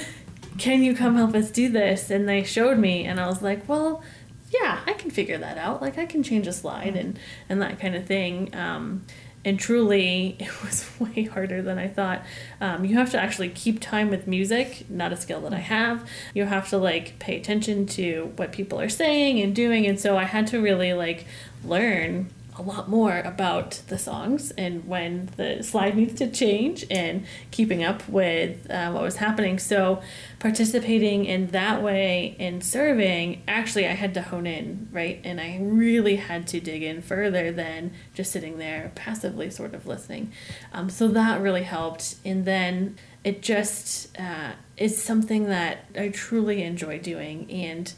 Can 0.58 0.82
you 0.82 0.96
come 0.96 1.14
help 1.14 1.34
us 1.36 1.50
do 1.52 1.68
this? 1.68 2.10
And 2.10 2.28
they 2.28 2.42
showed 2.42 2.78
me, 2.78 3.04
and 3.04 3.20
I 3.20 3.28
was 3.28 3.40
like, 3.40 3.68
well, 3.68 4.02
yeah, 4.50 4.80
I 4.86 4.94
can 4.94 5.10
figure 5.10 5.38
that 5.38 5.58
out. 5.58 5.82
Like 5.82 5.98
I 5.98 6.06
can 6.06 6.22
change 6.22 6.46
a 6.46 6.52
slide 6.52 6.96
and 6.96 7.18
and 7.48 7.60
that 7.62 7.78
kind 7.78 7.94
of 7.94 8.06
thing. 8.06 8.54
Um, 8.54 9.04
and 9.48 9.58
truly, 9.58 10.36
it 10.38 10.62
was 10.62 10.88
way 11.00 11.24
harder 11.24 11.62
than 11.62 11.78
I 11.78 11.88
thought. 11.88 12.22
Um, 12.60 12.84
you 12.84 12.96
have 12.96 13.10
to 13.12 13.20
actually 13.20 13.48
keep 13.48 13.80
time 13.80 14.10
with 14.10 14.26
music, 14.26 14.84
not 14.88 15.12
a 15.12 15.16
skill 15.16 15.40
that 15.40 15.54
I 15.54 15.58
have. 15.58 16.08
You 16.34 16.44
have 16.44 16.68
to 16.70 16.78
like 16.78 17.18
pay 17.18 17.36
attention 17.36 17.86
to 17.86 18.32
what 18.36 18.52
people 18.52 18.80
are 18.80 18.88
saying 18.88 19.40
and 19.40 19.54
doing, 19.54 19.86
and 19.86 19.98
so 19.98 20.16
I 20.16 20.24
had 20.24 20.46
to 20.48 20.60
really 20.60 20.92
like 20.92 21.26
learn 21.64 22.30
a 22.58 22.62
lot 22.62 22.88
more 22.88 23.20
about 23.20 23.80
the 23.86 23.96
songs 23.96 24.50
and 24.58 24.86
when 24.86 25.30
the 25.36 25.62
slide 25.62 25.96
needs 25.96 26.14
to 26.14 26.28
change 26.28 26.84
and 26.90 27.24
keeping 27.52 27.84
up 27.84 28.06
with 28.08 28.68
uh, 28.68 28.90
what 28.90 29.02
was 29.02 29.16
happening. 29.16 29.58
So, 29.60 30.02
participating 30.40 31.24
in 31.24 31.48
that 31.48 31.82
way 31.82 32.36
in 32.38 32.60
serving, 32.60 33.42
actually, 33.46 33.86
I 33.86 33.92
had 33.92 34.12
to 34.14 34.22
hone 34.22 34.46
in, 34.46 34.88
right? 34.90 35.20
And 35.24 35.40
I 35.40 35.58
really 35.60 36.16
had 36.16 36.48
to 36.48 36.60
dig 36.60 36.82
in 36.82 37.00
further 37.00 37.52
than 37.52 37.92
just 38.12 38.32
sitting 38.32 38.58
there 38.58 38.90
passively, 38.96 39.50
sort 39.50 39.72
of 39.74 39.86
listening. 39.86 40.32
Um, 40.72 40.90
so, 40.90 41.06
that 41.08 41.40
really 41.40 41.62
helped. 41.62 42.16
And 42.24 42.44
then 42.44 42.96
it 43.22 43.40
just 43.40 44.18
uh, 44.18 44.52
is 44.76 45.00
something 45.00 45.44
that 45.44 45.84
I 45.96 46.08
truly 46.08 46.62
enjoy 46.64 46.98
doing. 46.98 47.48
And 47.50 47.92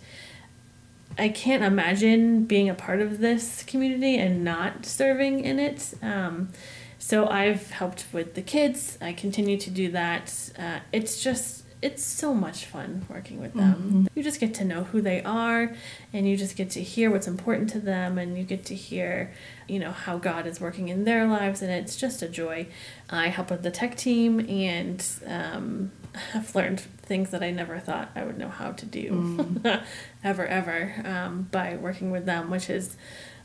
I 1.19 1.29
can't 1.29 1.63
imagine 1.63 2.45
being 2.45 2.69
a 2.69 2.75
part 2.75 3.01
of 3.01 3.19
this 3.19 3.63
community 3.65 4.17
and 4.17 4.45
not 4.45 4.87
serving 4.87 5.45
in 5.45 5.59
it. 5.59 5.95
Um, 6.03 6.51
so 6.99 7.29
I've 7.29 7.71
helped 7.71 8.07
with 8.13 8.35
the 8.35 8.43
kids. 8.43 8.99
I 9.01 9.13
continue 9.13 9.59
to 9.59 9.71
do 9.71 9.91
that. 9.91 10.51
Uh, 10.59 10.81
it's 10.93 11.23
just 11.23 11.65
it's 11.83 12.05
so 12.05 12.35
much 12.35 12.67
fun 12.67 13.07
working 13.09 13.41
with 13.41 13.55
them. 13.55 13.75
Mm-hmm. 13.75 14.07
You 14.15 14.23
just 14.23 14.39
get 14.39 14.53
to 14.55 14.65
know 14.65 14.85
who 14.85 15.01
they 15.01 15.23
are 15.23 15.75
and 16.13 16.29
you 16.29 16.37
just 16.37 16.57
get 16.57 16.71
to 16.71 16.83
hear 16.83 17.11
what's 17.11 17.27
important 17.27 17.71
to 17.71 17.81
them 17.81 18.19
and 18.19 18.37
you 18.37 18.45
get 18.45 18.67
to 18.67 18.75
hear, 18.75 19.33
you 19.67 19.79
know, 19.79 19.91
how 19.91 20.19
God 20.19 20.47
is 20.47 20.61
working 20.61 20.89
in 20.89 21.05
their 21.05 21.27
lives 21.27 21.63
and 21.63 21.71
it's 21.71 21.97
just 21.97 22.21
a 22.23 22.29
joy. 22.29 22.67
I 23.09 23.29
help 23.29 23.51
with 23.51 23.63
the 23.63 23.71
tech 23.71 23.97
team 23.97 24.41
and 24.41 25.05
um, 25.27 25.91
have 26.33 26.55
learned 26.55 26.81
things 26.81 27.31
that 27.31 27.43
I 27.43 27.51
never 27.51 27.79
thought 27.79 28.11
I 28.15 28.25
would 28.25 28.39
know 28.39 28.49
how 28.49 28.73
to 28.73 28.87
do 28.87 29.11
mm. 29.11 29.83
ever, 30.25 30.47
ever 30.47 30.95
um, 31.05 31.49
by 31.51 31.77
working 31.77 32.11
with 32.11 32.27
them, 32.27 32.51
which 32.51 32.67
has 32.67 32.97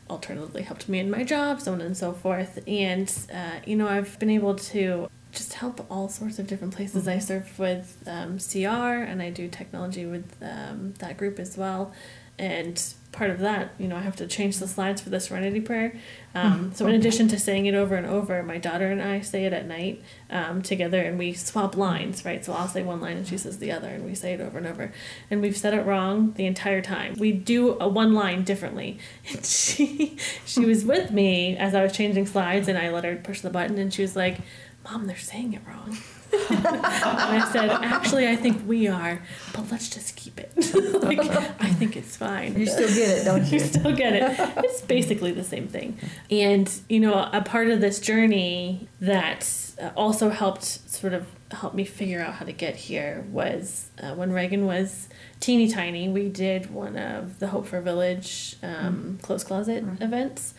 alternatively 0.08 0.62
helped 0.62 0.88
me 0.88 0.98
in 0.98 1.10
my 1.10 1.24
job, 1.24 1.60
so 1.60 1.72
on 1.72 1.80
and 1.80 1.96
so 1.96 2.12
forth. 2.12 2.58
And, 2.66 3.12
uh, 3.32 3.60
you 3.64 3.76
know, 3.76 3.88
I've 3.88 4.18
been 4.18 4.30
able 4.30 4.54
to 4.54 5.08
just 5.32 5.54
help 5.54 5.84
all 5.90 6.08
sorts 6.08 6.38
of 6.38 6.46
different 6.46 6.74
places. 6.74 7.02
Mm-hmm. 7.02 7.16
I 7.16 7.18
serve 7.18 7.58
with 7.58 8.02
um, 8.06 8.38
CR 8.38 9.02
and 9.02 9.20
I 9.20 9.30
do 9.30 9.48
technology 9.48 10.06
with 10.06 10.36
um, 10.42 10.94
that 10.98 11.16
group 11.16 11.38
as 11.38 11.56
well. 11.56 11.92
And 12.38 12.82
part 13.16 13.30
of 13.30 13.38
that, 13.40 13.72
you 13.78 13.88
know, 13.88 13.96
I 13.96 14.00
have 14.00 14.16
to 14.16 14.26
change 14.26 14.58
the 14.58 14.68
slides 14.68 15.00
for 15.00 15.08
the 15.08 15.18
Serenity 15.18 15.60
Prayer. 15.60 15.98
Um, 16.34 16.72
so, 16.74 16.86
in 16.86 16.94
addition 16.94 17.28
to 17.28 17.38
saying 17.38 17.64
it 17.64 17.74
over 17.74 17.96
and 17.96 18.06
over, 18.06 18.42
my 18.42 18.58
daughter 18.58 18.90
and 18.90 19.00
I 19.02 19.22
say 19.22 19.46
it 19.46 19.54
at 19.54 19.66
night 19.66 20.02
um, 20.28 20.60
together 20.60 21.00
and 21.00 21.18
we 21.18 21.32
swap 21.32 21.76
lines, 21.76 22.24
right? 22.26 22.44
So, 22.44 22.52
I'll 22.52 22.68
say 22.68 22.82
one 22.82 23.00
line 23.00 23.16
and 23.16 23.26
she 23.26 23.38
says 23.38 23.58
the 23.58 23.72
other, 23.72 23.88
and 23.88 24.04
we 24.04 24.14
say 24.14 24.34
it 24.34 24.40
over 24.40 24.58
and 24.58 24.66
over. 24.66 24.92
And 25.30 25.40
we've 25.40 25.56
said 25.56 25.72
it 25.72 25.86
wrong 25.86 26.32
the 26.32 26.44
entire 26.44 26.82
time. 26.82 27.14
We 27.14 27.32
do 27.32 27.78
a 27.80 27.88
one 27.88 28.12
line 28.12 28.44
differently. 28.44 28.98
And 29.28 29.44
she, 29.44 30.16
she 30.44 30.64
was 30.64 30.84
with 30.84 31.10
me 31.10 31.56
as 31.56 31.74
I 31.74 31.82
was 31.82 31.92
changing 31.92 32.26
slides, 32.26 32.68
and 32.68 32.78
I 32.78 32.90
let 32.90 33.04
her 33.04 33.16
push 33.16 33.40
the 33.40 33.50
button, 33.50 33.78
and 33.78 33.92
she 33.92 34.02
was 34.02 34.14
like, 34.14 34.38
Mom, 34.84 35.06
they're 35.06 35.16
saying 35.16 35.54
it 35.54 35.62
wrong. 35.66 35.96
And 36.32 36.66
I 36.66 37.48
said, 37.52 37.70
actually, 37.70 38.28
I 38.28 38.36
think 38.36 38.66
we 38.66 38.88
are, 38.88 39.22
but 39.52 39.70
let's 39.70 39.88
just 39.88 40.16
keep 40.16 40.38
it. 40.38 40.52
like, 41.02 41.18
I 41.20 41.72
think 41.72 41.96
it's 41.96 42.16
fine. 42.16 42.58
You 42.58 42.66
still 42.66 42.88
get 42.88 43.18
it, 43.18 43.24
don't 43.24 43.44
you? 43.52 43.58
you 43.58 43.60
still 43.60 43.94
get 43.94 44.12
it. 44.14 44.64
It's 44.64 44.80
basically 44.82 45.32
the 45.32 45.44
same 45.44 45.68
thing. 45.68 45.98
And, 46.30 46.70
you 46.88 47.00
know, 47.00 47.28
a 47.32 47.42
part 47.42 47.68
of 47.68 47.80
this 47.80 48.00
journey 48.00 48.88
that 49.00 49.48
also 49.96 50.30
helped 50.30 50.64
sort 50.64 51.12
of 51.12 51.26
help 51.52 51.74
me 51.74 51.84
figure 51.84 52.20
out 52.20 52.34
how 52.34 52.44
to 52.44 52.52
get 52.52 52.74
here 52.74 53.24
was 53.30 53.90
uh, 54.02 54.14
when 54.14 54.32
Reagan 54.32 54.66
was 54.66 55.08
teeny 55.38 55.68
tiny, 55.68 56.08
we 56.08 56.28
did 56.28 56.72
one 56.72 56.96
of 56.96 57.38
the 57.38 57.48
Hope 57.48 57.66
for 57.66 57.80
Village 57.80 58.56
um, 58.62 59.18
mm. 59.18 59.22
close 59.22 59.44
closet 59.44 59.84
mm. 59.84 60.02
events 60.02 60.54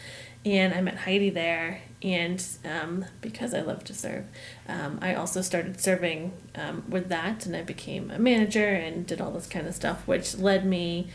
and 0.47 0.73
I 0.73 0.82
met 0.82 0.95
Heidi 0.95 1.30
there. 1.30 1.82
And 2.03 2.45
um, 2.63 3.05
because 3.21 3.53
I 3.55 3.62
love 3.62 3.83
to 3.86 3.93
serve, 3.93 4.25
um, 4.67 4.99
I 5.01 5.15
also 5.15 5.41
started 5.41 5.81
serving 5.81 6.31
um, 6.53 6.83
with 6.88 7.10
that, 7.10 7.45
and 7.47 7.55
I 7.55 7.63
became 7.63 8.12
a 8.12 8.19
manager 8.19 8.67
and 8.67 9.05
did 9.05 9.19
all 9.19 9.31
this 9.31 9.47
kind 9.47 9.65
of 9.65 9.73
stuff, 9.73 10.07
which 10.07 10.38
led 10.38 10.63
me 10.63 11.10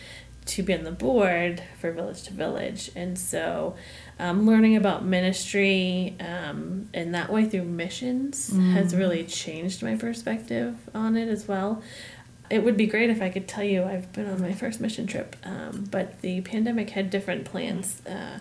to 0.45 0.62
be 0.62 0.75
on 0.75 0.83
the 0.83 0.90
board 0.90 1.62
for 1.79 1.92
Village 1.92 2.25
to 2.25 2.33
Village. 2.33 2.90
And 2.97 3.16
so 3.16 3.77
um, 4.18 4.45
learning 4.45 4.77
about 4.77 5.05
ministry 5.05 6.16
um, 6.18 6.88
in 6.92 7.12
that 7.12 7.31
way 7.31 7.45
through 7.45 7.64
missions 7.64 8.53
has 8.73 8.95
really 8.95 9.25
changed 9.25 9.83
my 9.83 9.95
perspective 9.95 10.77
on 10.95 11.16
it 11.16 11.29
as 11.29 11.47
well. 11.47 11.81
It 12.51 12.64
would 12.64 12.77
be 12.77 12.87
great 12.87 13.09
if 13.09 13.23
I 13.23 13.31
could 13.31 13.47
tell 13.47 13.64
you 13.64 13.85
I've 13.85 14.12
been 14.12 14.29
on 14.29 14.40
my 14.40 14.53
first 14.53 14.81
mission 14.81 15.07
trip, 15.07 15.37
um, 15.45 15.87
but 15.90 16.21
the 16.23 16.40
pandemic 16.42 16.90
had 16.90 17.09
different 17.09 17.45
plans. 17.45 18.03
Uh, 18.05 18.40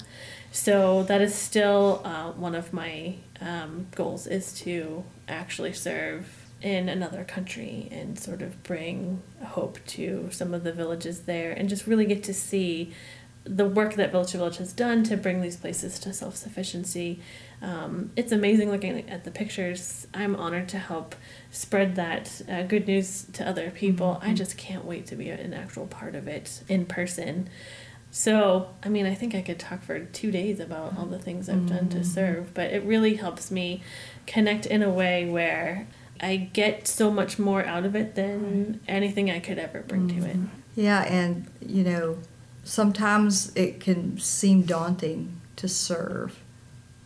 so 0.51 1.03
that 1.03 1.21
is 1.21 1.33
still 1.33 2.01
uh, 2.03 2.31
one 2.31 2.55
of 2.55 2.73
my 2.73 3.15
um, 3.39 3.87
goals 3.95 4.27
is 4.27 4.53
to 4.61 5.03
actually 5.27 5.73
serve 5.73 6.27
in 6.61 6.89
another 6.89 7.23
country 7.23 7.87
and 7.91 8.19
sort 8.19 8.41
of 8.41 8.61
bring 8.63 9.21
hope 9.43 9.79
to 9.87 10.29
some 10.31 10.53
of 10.53 10.63
the 10.63 10.71
villages 10.71 11.21
there 11.21 11.51
and 11.51 11.69
just 11.69 11.87
really 11.87 12.05
get 12.05 12.23
to 12.23 12.33
see 12.33 12.93
the 13.43 13.65
work 13.65 13.95
that 13.95 14.11
Village 14.11 14.31
to 14.31 14.37
Village 14.37 14.57
has 14.57 14.71
done 14.71 15.03
to 15.03 15.17
bring 15.17 15.41
these 15.41 15.57
places 15.57 15.97
to 15.99 16.13
self 16.13 16.35
sufficiency. 16.35 17.19
Um, 17.61 18.11
it's 18.15 18.31
amazing 18.31 18.69
looking 18.71 19.09
at 19.09 19.23
the 19.23 19.31
pictures. 19.31 20.07
I'm 20.13 20.35
honored 20.35 20.69
to 20.69 20.77
help 20.77 21.15
spread 21.49 21.95
that 21.95 22.41
uh, 22.49 22.63
good 22.63 22.87
news 22.87 23.25
to 23.33 23.47
other 23.47 23.71
people. 23.71 24.19
I 24.21 24.33
just 24.33 24.57
can't 24.57 24.85
wait 24.85 25.07
to 25.07 25.15
be 25.15 25.29
an 25.29 25.53
actual 25.53 25.87
part 25.87 26.15
of 26.15 26.27
it 26.27 26.61
in 26.69 26.85
person. 26.85 27.49
So, 28.13 28.69
I 28.83 28.89
mean, 28.89 29.05
I 29.05 29.15
think 29.15 29.33
I 29.33 29.41
could 29.41 29.57
talk 29.57 29.83
for 29.83 29.99
two 29.99 30.31
days 30.31 30.59
about 30.59 30.97
all 30.97 31.05
the 31.05 31.17
things 31.17 31.47
I've 31.47 31.67
done 31.67 31.87
to 31.89 31.99
mm. 31.99 32.05
serve, 32.05 32.53
but 32.53 32.71
it 32.71 32.83
really 32.83 33.15
helps 33.15 33.49
me 33.49 33.81
connect 34.27 34.65
in 34.65 34.83
a 34.83 34.89
way 34.89 35.29
where 35.29 35.87
I 36.19 36.35
get 36.35 36.89
so 36.89 37.09
much 37.09 37.39
more 37.39 37.65
out 37.65 37.85
of 37.85 37.95
it 37.95 38.15
than 38.15 38.81
anything 38.85 39.31
I 39.31 39.39
could 39.39 39.57
ever 39.57 39.81
bring 39.81 40.09
to 40.09 40.25
it. 40.25 40.35
Mm-hmm. 40.35 40.45
Yeah, 40.75 41.03
and 41.03 41.47
you 41.65 41.83
know, 41.83 42.17
sometimes 42.65 43.55
it 43.55 43.79
can 43.79 44.19
seem 44.19 44.63
daunting 44.63 45.39
to 45.55 45.69
serve, 45.69 46.39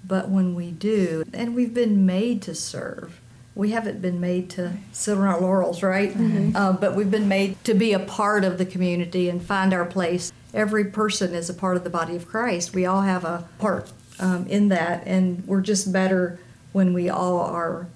but 0.04 0.30
when 0.30 0.56
we 0.56 0.72
do, 0.72 1.24
and 1.34 1.56
we've 1.56 1.74
been 1.74 2.06
made 2.06 2.41
to 2.44 2.56
serve, 2.56 3.22
we 3.54 3.72
haven't 3.72 4.02
been 4.02 4.20
made 4.20 4.50
to 4.52 4.74
sit 4.91 5.18
on 5.18 5.24
our 5.26 5.39
laurels, 5.39 5.82
right? 5.82 6.13
Uh, 6.54 6.74
but 6.74 6.94
we've 6.94 7.10
been 7.10 7.30
made 7.30 7.63
to 7.63 7.74
be 7.74 7.94
a 7.94 8.00
part 8.00 8.44
of 8.44 8.58
the 8.58 8.65
community 8.65 9.30
and 9.30 9.41
find 9.41 9.74
our 9.74 9.86
place. 9.86 10.34
Every 10.56 10.86
person 10.86 11.36
is 11.36 11.50
a 11.50 11.54
part 11.54 11.76
of 11.76 11.84
the 11.84 11.89
body 11.89 12.15
of 12.15 12.28
Christ. 12.28 12.74
We 12.74 12.86
all 12.86 13.02
have 13.02 13.26
a 13.26 13.46
part 13.60 13.91
um, 14.20 14.48
in 14.48 14.70
that, 14.70 15.04
and 15.06 15.46
we're 15.46 15.62
just 15.62 15.91
better 15.91 16.39
when 16.72 16.94
we 16.94 17.10
all 17.10 17.39
are 17.39 17.88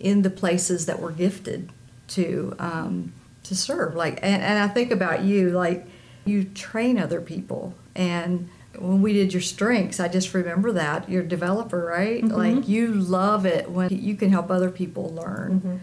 in 0.00 0.22
the 0.22 0.30
places 0.30 0.86
that 0.86 1.00
we're 1.00 1.12
gifted 1.12 1.70
to 2.08 2.56
um, 2.58 3.12
to 3.44 3.54
serve. 3.54 3.94
Like, 3.94 4.18
and, 4.22 4.42
and 4.42 4.58
I 4.58 4.66
think 4.66 4.90
about 4.90 5.22
you, 5.22 5.50
like 5.50 5.86
you 6.24 6.42
train 6.44 6.98
other 6.98 7.20
people, 7.20 7.74
and 7.94 8.48
when 8.76 9.00
we 9.00 9.12
did 9.12 9.32
your 9.32 9.42
strengths, 9.42 10.00
I 10.00 10.08
just 10.08 10.34
remember 10.34 10.72
that 10.72 11.08
you're 11.08 11.22
a 11.22 11.28
developer, 11.28 11.84
right? 11.84 12.24
Like 12.24 12.68
you 12.68 12.94
love 12.94 13.46
it 13.46 13.70
when 13.70 13.90
you 13.90 14.16
can 14.16 14.30
help 14.30 14.50
other 14.50 14.70
people 14.70 15.14
learn, 15.14 15.80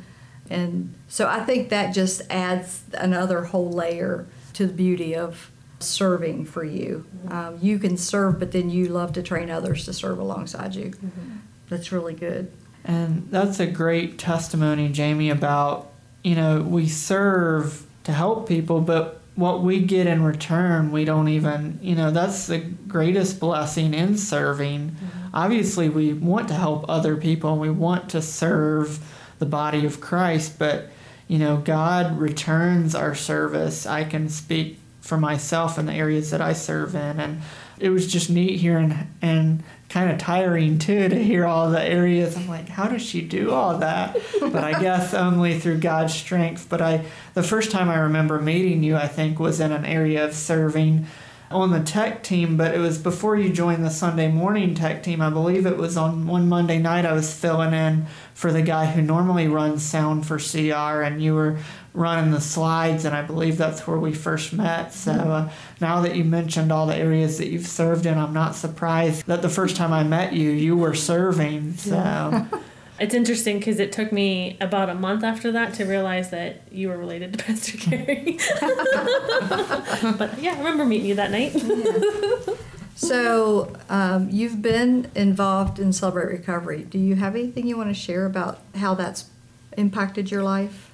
and 0.49 0.93
so 1.07 1.29
I 1.29 1.45
think 1.45 1.69
that 1.69 1.93
just 1.93 2.23
adds 2.29 2.83
another 2.93 3.45
whole 3.45 3.71
layer 3.71 4.27
to 4.53 4.67
the 4.67 4.73
beauty 4.73 5.15
of 5.15 5.49
serving 5.79 6.45
for 6.45 6.63
you. 6.63 7.05
Mm-hmm. 7.17 7.31
Um, 7.31 7.59
you 7.61 7.79
can 7.79 7.97
serve, 7.97 8.39
but 8.39 8.51
then 8.51 8.69
you 8.69 8.87
love 8.87 9.13
to 9.13 9.23
train 9.23 9.49
others 9.49 9.85
to 9.85 9.93
serve 9.93 10.19
alongside 10.19 10.75
you. 10.75 10.91
Mm-hmm. 10.91 11.37
That's 11.69 11.91
really 11.91 12.13
good. 12.13 12.51
And 12.83 13.27
that's 13.31 13.59
a 13.59 13.65
great 13.65 14.19
testimony, 14.19 14.89
Jamie, 14.89 15.29
about, 15.29 15.91
you 16.23 16.35
know, 16.35 16.61
we 16.61 16.87
serve 16.87 17.85
to 18.03 18.11
help 18.11 18.47
people, 18.47 18.81
but 18.81 19.21
what 19.33 19.63
we 19.63 19.81
get 19.81 20.07
in 20.07 20.23
return, 20.23 20.91
we 20.91 21.03
don't 21.03 21.27
even, 21.27 21.79
you 21.81 21.95
know, 21.95 22.11
that's 22.11 22.47
the 22.47 22.59
greatest 22.59 23.39
blessing 23.39 23.93
in 23.93 24.17
serving. 24.17 24.91
Mm-hmm. 24.91 25.29
Obviously, 25.33 25.89
we 25.89 26.13
want 26.13 26.47
to 26.47 26.53
help 26.53 26.85
other 26.87 27.17
people 27.17 27.51
and 27.51 27.59
we 27.59 27.69
want 27.69 28.09
to 28.11 28.21
serve 28.21 28.99
the 29.39 29.45
body 29.45 29.85
of 29.85 29.99
Christ, 29.99 30.57
but, 30.57 30.89
you 31.27 31.37
know, 31.37 31.57
God 31.57 32.17
returns 32.17 32.95
our 32.95 33.15
service. 33.15 33.85
I 33.85 34.05
can 34.05 34.29
speak 34.29 34.79
for 35.05 35.17
myself 35.17 35.77
in 35.77 35.85
the 35.85 35.93
areas 35.93 36.31
that 36.31 36.41
I 36.41 36.53
serve 36.53 36.95
in. 36.95 37.19
And 37.19 37.41
it 37.79 37.89
was 37.89 38.11
just 38.11 38.27
neat 38.27 38.59
hearing 38.59 39.07
and 39.21 39.63
kind 39.87 40.09
of 40.09 40.17
tiring 40.17 40.79
too 40.79 41.07
to 41.07 41.23
hear 41.23 41.45
all 41.45 41.69
the 41.69 41.81
areas. 41.81 42.35
I'm 42.35 42.47
like, 42.47 42.67
how 42.67 42.87
does 42.87 43.03
she 43.03 43.21
do 43.21 43.51
all 43.51 43.77
that? 43.77 44.17
But 44.39 44.63
I 44.63 44.79
guess 44.81 45.13
only 45.13 45.59
through 45.59 45.79
God's 45.79 46.13
strength. 46.13 46.67
But 46.69 46.81
I, 46.81 47.05
the 47.35 47.43
first 47.43 47.71
time 47.71 47.89
I 47.89 47.99
remember 47.99 48.39
meeting 48.41 48.83
you, 48.83 48.95
I 48.95 49.07
think 49.07 49.39
was 49.39 49.59
in 49.59 49.71
an 49.71 49.85
area 49.85 50.25
of 50.25 50.33
serving 50.33 51.05
on 51.51 51.71
the 51.71 51.79
tech 51.79 52.23
team, 52.23 52.57
but 52.57 52.73
it 52.73 52.79
was 52.79 52.97
before 52.97 53.35
you 53.35 53.51
joined 53.51 53.85
the 53.85 53.89
Sunday 53.89 54.31
morning 54.31 54.73
tech 54.73 55.03
team. 55.03 55.21
I 55.21 55.29
believe 55.29 55.65
it 55.65 55.77
was 55.77 55.97
on 55.97 56.25
one 56.25 56.49
Monday 56.49 56.79
night 56.79 57.05
I 57.05 57.13
was 57.13 57.33
filling 57.33 57.73
in 57.73 58.07
for 58.33 58.51
the 58.51 58.63
guy 58.63 58.87
who 58.87 59.01
normally 59.01 59.47
runs 59.47 59.83
sound 59.83 60.25
for 60.25 60.39
CR, 60.39 61.01
and 61.03 61.21
you 61.21 61.35
were 61.35 61.59
running 61.95 62.31
the 62.31 62.41
slides, 62.41 63.05
and 63.05 63.15
I 63.15 63.21
believe 63.21 63.57
that's 63.57 63.87
where 63.87 63.97
we 63.97 64.13
first 64.13 64.53
met. 64.53 64.93
So 64.93 65.11
uh, 65.11 65.51
now 65.79 66.01
that 66.01 66.15
you 66.15 66.23
mentioned 66.23 66.71
all 66.71 66.87
the 66.87 66.95
areas 66.95 67.37
that 67.37 67.47
you've 67.47 67.67
served 67.67 68.05
in, 68.05 68.17
I'm 68.17 68.33
not 68.33 68.55
surprised 68.55 69.25
that 69.27 69.41
the 69.41 69.49
first 69.49 69.75
time 69.75 69.93
I 69.93 70.03
met 70.03 70.33
you, 70.33 70.49
you 70.51 70.75
were 70.77 70.93
serving. 70.93 71.73
So. 71.73 72.47
It's 72.97 73.13
interesting 73.13 73.59
because 73.59 73.81
it 73.81 73.91
took 73.91 74.13
me 74.13 74.57
about 74.61 74.89
a 74.89 74.95
month 74.95 75.25
after 75.25 75.51
that 75.51 75.73
to 75.73 75.83
realize 75.83 76.29
that 76.29 76.61
you 76.71 76.87
were 76.87 76.97
related 76.97 77.33
to 77.33 77.39
Pastor 77.43 77.77
Gary. 77.77 78.39
but 80.17 80.41
yeah, 80.41 80.53
I 80.53 80.57
remember 80.59 80.85
meeting 80.85 81.07
you 81.07 81.15
that 81.15 81.29
night. 81.29 81.51
So, 82.95 83.75
um, 83.89 84.29
you've 84.31 84.61
been 84.61 85.11
involved 85.13 85.79
in 85.79 85.91
Celebrate 85.91 86.27
Recovery. 86.27 86.83
Do 86.83 86.97
you 86.97 87.15
have 87.15 87.35
anything 87.35 87.67
you 87.67 87.75
want 87.75 87.89
to 87.89 87.93
share 87.93 88.25
about 88.25 88.59
how 88.75 88.95
that's 88.95 89.25
impacted 89.75 90.31
your 90.31 90.43
life? 90.43 90.89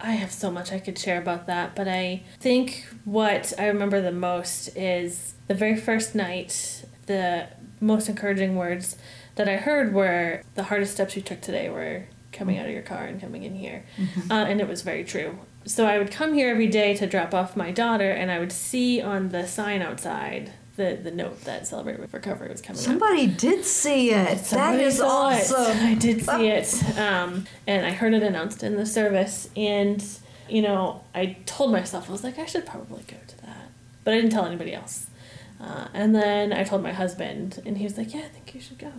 I 0.00 0.12
have 0.12 0.32
so 0.32 0.50
much 0.50 0.72
I 0.72 0.78
could 0.78 0.98
share 0.98 1.20
about 1.20 1.46
that, 1.46 1.74
but 1.74 1.88
I 1.88 2.22
think 2.40 2.86
what 3.04 3.52
I 3.58 3.66
remember 3.66 4.00
the 4.00 4.12
most 4.12 4.76
is 4.76 5.34
the 5.48 5.54
very 5.54 5.76
first 5.76 6.14
night, 6.14 6.84
the 7.06 7.48
most 7.80 8.08
encouraging 8.08 8.56
words 8.56 8.96
that 9.36 9.48
I 9.48 9.56
heard 9.56 9.92
were 9.94 10.42
the 10.54 10.64
hardest 10.64 10.92
steps 10.92 11.16
you 11.16 11.22
took 11.22 11.40
today 11.40 11.68
were 11.68 12.04
coming 12.32 12.58
out 12.58 12.66
of 12.66 12.72
your 12.72 12.82
car 12.82 13.04
and 13.04 13.20
coming 13.20 13.44
in 13.44 13.54
here. 13.54 13.84
Uh, 14.30 14.34
and 14.34 14.60
it 14.60 14.68
was 14.68 14.82
very 14.82 15.04
true. 15.04 15.38
So 15.66 15.86
I 15.86 15.98
would 15.98 16.10
come 16.10 16.34
here 16.34 16.50
every 16.50 16.66
day 16.66 16.94
to 16.96 17.06
drop 17.06 17.32
off 17.32 17.56
my 17.56 17.70
daughter, 17.70 18.10
and 18.10 18.30
I 18.30 18.38
would 18.38 18.52
see 18.52 19.00
on 19.00 19.30
the 19.30 19.46
sign 19.46 19.80
outside 19.80 20.52
the, 20.76 20.98
the 21.02 21.10
note 21.10 21.40
that 21.44 21.66
Celebrate 21.66 22.00
with 22.00 22.12
Recovery 22.12 22.48
was 22.48 22.60
coming 22.60 22.78
up. 22.80 22.84
Somebody 22.84 23.26
did 23.26 23.64
see 23.64 24.10
it. 24.10 24.24
that 24.24 24.46
Somebody 24.46 24.84
is 24.84 24.98
saw 24.98 25.30
it. 25.30 25.34
awesome. 25.50 25.86
I 25.86 25.94
did 25.94 26.24
see 26.26 26.48
it. 26.48 26.98
Um, 26.98 27.46
and 27.66 27.86
I 27.86 27.90
heard 27.90 28.14
it 28.14 28.22
announced 28.22 28.62
in 28.62 28.76
the 28.76 28.86
service. 28.86 29.48
And, 29.56 30.04
you 30.48 30.62
know, 30.62 31.04
I 31.14 31.36
told 31.46 31.70
myself, 31.72 32.08
I 32.08 32.12
was 32.12 32.24
like, 32.24 32.38
I 32.38 32.46
should 32.46 32.66
probably 32.66 33.02
go 33.06 33.16
to 33.26 33.36
that. 33.42 33.70
But 34.02 34.14
I 34.14 34.16
didn't 34.16 34.32
tell 34.32 34.46
anybody 34.46 34.74
else. 34.74 35.06
Uh, 35.60 35.86
and 35.94 36.14
then 36.14 36.52
I 36.52 36.64
told 36.64 36.82
my 36.82 36.92
husband, 36.92 37.62
and 37.64 37.78
he 37.78 37.84
was 37.84 37.96
like, 37.96 38.12
Yeah, 38.12 38.20
I 38.20 38.28
think 38.28 38.54
you 38.54 38.60
should 38.60 38.78
go. 38.78 38.92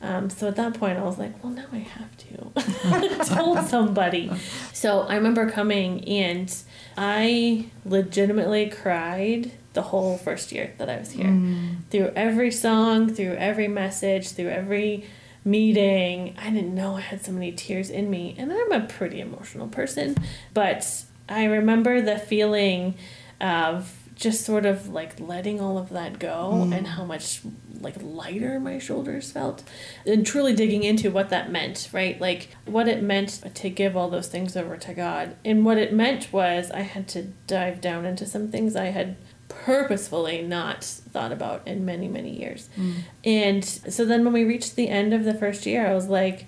Um, 0.00 0.30
so 0.30 0.46
at 0.48 0.56
that 0.56 0.74
point, 0.74 0.96
I 0.98 1.02
was 1.02 1.18
like, 1.18 1.42
Well, 1.44 1.52
now 1.52 1.66
I 1.72 1.78
have 1.78 2.16
to. 2.18 2.52
I 2.84 3.24
told 3.24 3.66
somebody. 3.66 4.30
So 4.72 5.00
I 5.00 5.16
remember 5.16 5.50
coming, 5.50 6.04
and 6.08 6.54
I 6.96 7.66
legitimately 7.84 8.70
cried 8.70 9.52
the 9.74 9.82
whole 9.82 10.16
first 10.16 10.52
year 10.52 10.72
that 10.78 10.88
I 10.88 10.96
was 10.96 11.10
here. 11.10 11.26
Mm. 11.26 11.88
Through 11.90 12.12
every 12.16 12.50
song, 12.50 13.12
through 13.12 13.34
every 13.34 13.68
message, 13.68 14.30
through 14.30 14.48
every 14.48 15.04
meeting. 15.44 16.34
I 16.38 16.50
didn't 16.50 16.74
know 16.74 16.96
I 16.96 17.00
had 17.00 17.24
so 17.24 17.32
many 17.32 17.52
tears 17.52 17.90
in 17.90 18.10
me. 18.10 18.34
And 18.38 18.52
I'm 18.52 18.72
a 18.72 18.86
pretty 18.86 19.20
emotional 19.20 19.68
person. 19.68 20.16
But 20.54 21.04
I 21.28 21.44
remember 21.44 22.00
the 22.00 22.18
feeling 22.18 22.94
of 23.40 24.05
just 24.16 24.46
sort 24.46 24.64
of 24.64 24.88
like 24.88 25.20
letting 25.20 25.60
all 25.60 25.76
of 25.76 25.90
that 25.90 26.18
go 26.18 26.50
mm-hmm. 26.54 26.72
and 26.72 26.86
how 26.86 27.04
much 27.04 27.42
like 27.80 27.94
lighter 28.00 28.58
my 28.58 28.78
shoulders 28.78 29.30
felt 29.30 29.62
and 30.06 30.26
truly 30.26 30.54
digging 30.54 30.82
into 30.82 31.10
what 31.10 31.28
that 31.28 31.52
meant 31.52 31.90
right? 31.92 32.18
Like 32.18 32.48
what 32.64 32.88
it 32.88 33.02
meant 33.02 33.42
to 33.54 33.70
give 33.70 33.94
all 33.94 34.08
those 34.08 34.28
things 34.28 34.56
over 34.56 34.78
to 34.78 34.94
god. 34.94 35.36
And 35.44 35.64
what 35.64 35.76
it 35.76 35.92
meant 35.92 36.32
was 36.32 36.70
i 36.70 36.80
had 36.80 37.06
to 37.08 37.24
dive 37.46 37.80
down 37.80 38.06
into 38.06 38.24
some 38.26 38.50
things 38.50 38.74
i 38.74 38.86
had 38.86 39.16
purposefully 39.48 40.42
not 40.42 40.82
thought 40.82 41.30
about 41.30 41.66
in 41.68 41.84
many 41.84 42.08
many 42.08 42.40
years. 42.40 42.70
Mm. 42.76 42.94
And 43.22 43.64
so 43.64 44.06
then 44.06 44.24
when 44.24 44.32
we 44.32 44.44
reached 44.44 44.76
the 44.76 44.88
end 44.88 45.12
of 45.12 45.24
the 45.24 45.34
first 45.34 45.66
year 45.66 45.86
i 45.86 45.94
was 45.94 46.08
like 46.08 46.46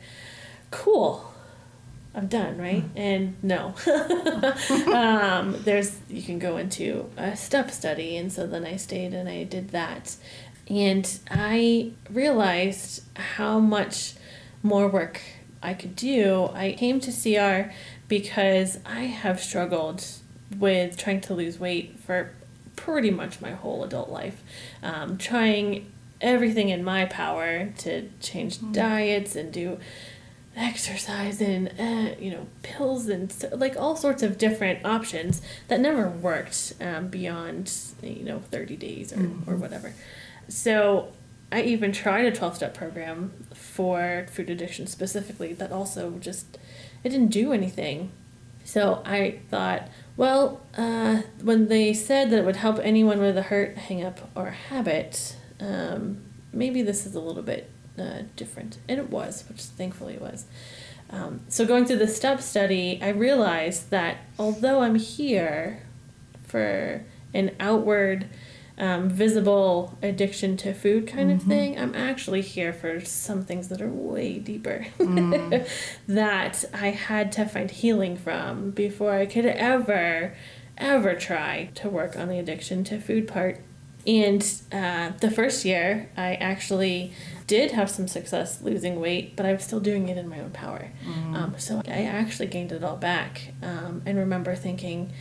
cool 0.71 1.33
I'm 2.15 2.27
done, 2.27 2.59
right? 2.59 2.85
And 2.97 3.37
no. 3.43 3.75
um, 4.93 5.57
there's 5.65 5.97
you 6.09 6.23
can 6.23 6.39
go 6.39 6.57
into 6.57 7.11
a 7.17 7.37
step 7.37 7.71
study, 7.71 8.17
and 8.17 8.33
so 8.33 8.47
then 8.47 8.65
I 8.65 8.77
stayed 8.77 9.15
and 9.15 9.29
I 9.29 9.45
did 9.45 9.71
that, 9.71 10.17
and 10.69 11.19
I 11.31 11.93
realized 12.11 13.03
how 13.15 13.59
much 13.59 14.15
more 14.63 14.89
work 14.89 15.21
I 15.63 15.75
could 15.75 15.95
do. 15.95 16.51
I 16.53 16.73
came 16.73 17.01
to 17.01 17.13
CR 17.13 17.73
because 18.09 18.79
I 18.85 19.01
have 19.01 19.41
struggled 19.41 20.05
with 20.59 20.97
trying 20.97 21.21
to 21.23 21.35
lose 21.35 21.59
weight 21.59 21.99
for 22.01 22.33
pretty 22.75 23.11
much 23.11 23.41
my 23.41 23.53
whole 23.53 23.85
adult 23.85 24.09
life, 24.09 24.43
um, 24.83 25.19
trying 25.19 25.93
everything 26.21 26.69
in 26.69 26.83
my 26.83 27.05
power 27.05 27.73
to 27.79 28.09
change 28.21 28.59
diets 28.73 29.37
and 29.37 29.53
do 29.53 29.79
exercise 30.59 31.41
and 31.41 31.69
uh, 31.79 32.15
you 32.19 32.31
know 32.31 32.47
pills 32.63 33.09
and 33.09 33.31
so, 33.31 33.49
like 33.55 33.77
all 33.77 33.97
sorts 33.97 34.23
of 34.23 34.37
different 34.37 34.85
options 34.85 35.41
that 35.69 35.81
never 35.81 36.09
worked 36.09 36.75
um, 36.81 37.09
beyond 37.09 37.73
you 38.03 38.25
know 38.25 38.41
30 38.51 38.77
days 38.77 39.13
or, 39.13 39.31
or 39.47 39.57
whatever. 39.57 39.95
So 40.49 41.13
i 41.51 41.63
even 41.63 41.93
tried 41.93 42.27
a 42.27 42.31
12-step 42.31 42.75
program 42.75 43.33
for 43.55 44.27
food 44.31 44.51
addiction 44.51 44.87
specifically 44.87 45.55
that 45.55 45.73
also 45.73 46.19
just 46.19 46.59
it 47.03 47.11
didn't 47.11 47.29
do 47.29 47.53
anything. 47.53 48.11
So 48.65 49.01
i 49.05 49.41
thought 49.51 49.89
well 50.17 50.61
uh, 50.77 51.23
when 51.41 51.69
they 51.69 51.95
said 51.95 52.31
that 52.31 52.41
it 52.41 52.45
would 52.45 52.57
help 52.57 52.81
anyone 52.83 53.21
with 53.21 53.39
a 53.39 53.43
hurt 53.43 53.77
hang 53.77 54.05
up 54.05 54.29
or 54.35 54.51
habit 54.51 55.37
um, 55.61 56.19
maybe 56.53 56.83
this 56.83 57.07
is 57.07 57.15
a 57.15 57.21
little 57.21 57.43
bit 57.43 57.71
uh, 58.01 58.23
different. 58.37 58.79
And 58.89 58.99
it 58.99 59.11
was, 59.11 59.45
which 59.49 59.61
thankfully 59.61 60.15
it 60.15 60.21
was. 60.21 60.47
Um, 61.11 61.41
so 61.49 61.65
going 61.65 61.87
through 61.87 61.99
the 61.99 62.09
step 62.09 62.41
study, 62.43 62.99
I 63.03 63.09
realized 63.09 63.91
that 63.91 64.19
although 64.39 64.83
I'm 64.83 64.97
here 64.97 65.83
for 66.47 67.05
an 67.33 67.55
outward, 67.59 68.29
um, 68.79 69.09
visible 69.09 69.99
addiction 70.03 70.57
to 70.59 70.73
food 70.73 71.09
kind 71.09 71.33
of 71.33 71.43
thing, 71.43 71.79
I'm 71.79 71.95
actually 71.97 72.43
here 72.43 72.73
for 72.73 73.01
some 73.01 73.45
things 73.45 73.69
that 73.69 73.83
are 73.83 73.91
way 73.91 74.39
deeper 74.39 74.87
that 76.07 76.65
I 76.73 76.91
had 76.91 77.33
to 77.33 77.47
find 77.47 77.71
healing 77.71 78.17
from 78.17 78.71
before 78.71 79.13
I 79.13 79.27
could 79.27 79.47
ever, 79.47 80.37
ever 80.77 81.15
try 81.17 81.71
to 81.75 81.89
work 81.89 82.17
on 82.17 82.29
the 82.29 82.39
addiction 82.39 82.85
to 82.85 83.01
food 83.01 83.27
part. 83.27 83.61
And 84.07 84.43
uh, 84.71 85.11
the 85.21 85.31
first 85.31 85.65
year, 85.65 86.09
I 86.17 86.35
actually 86.37 87.13
did 87.49 87.73
have 87.73 87.91
some 87.91 88.07
success 88.07 88.63
losing 88.63 89.01
weight, 89.01 89.35
but 89.35 89.45
I 89.45 89.53
was 89.53 89.65
still 89.65 89.81
doing 89.81 90.09
it 90.09 90.17
in 90.17 90.29
my 90.29 90.39
own 90.39 90.51
power. 90.51 90.93
Um, 91.35 91.55
so 91.59 91.83
I 91.89 92.05
actually 92.05 92.47
gained 92.47 92.71
it 92.71 92.85
all 92.85 92.97
back 92.97 93.53
um, 93.63 94.03
and 94.07 94.17
remember 94.19 94.55
thinking 94.55 95.13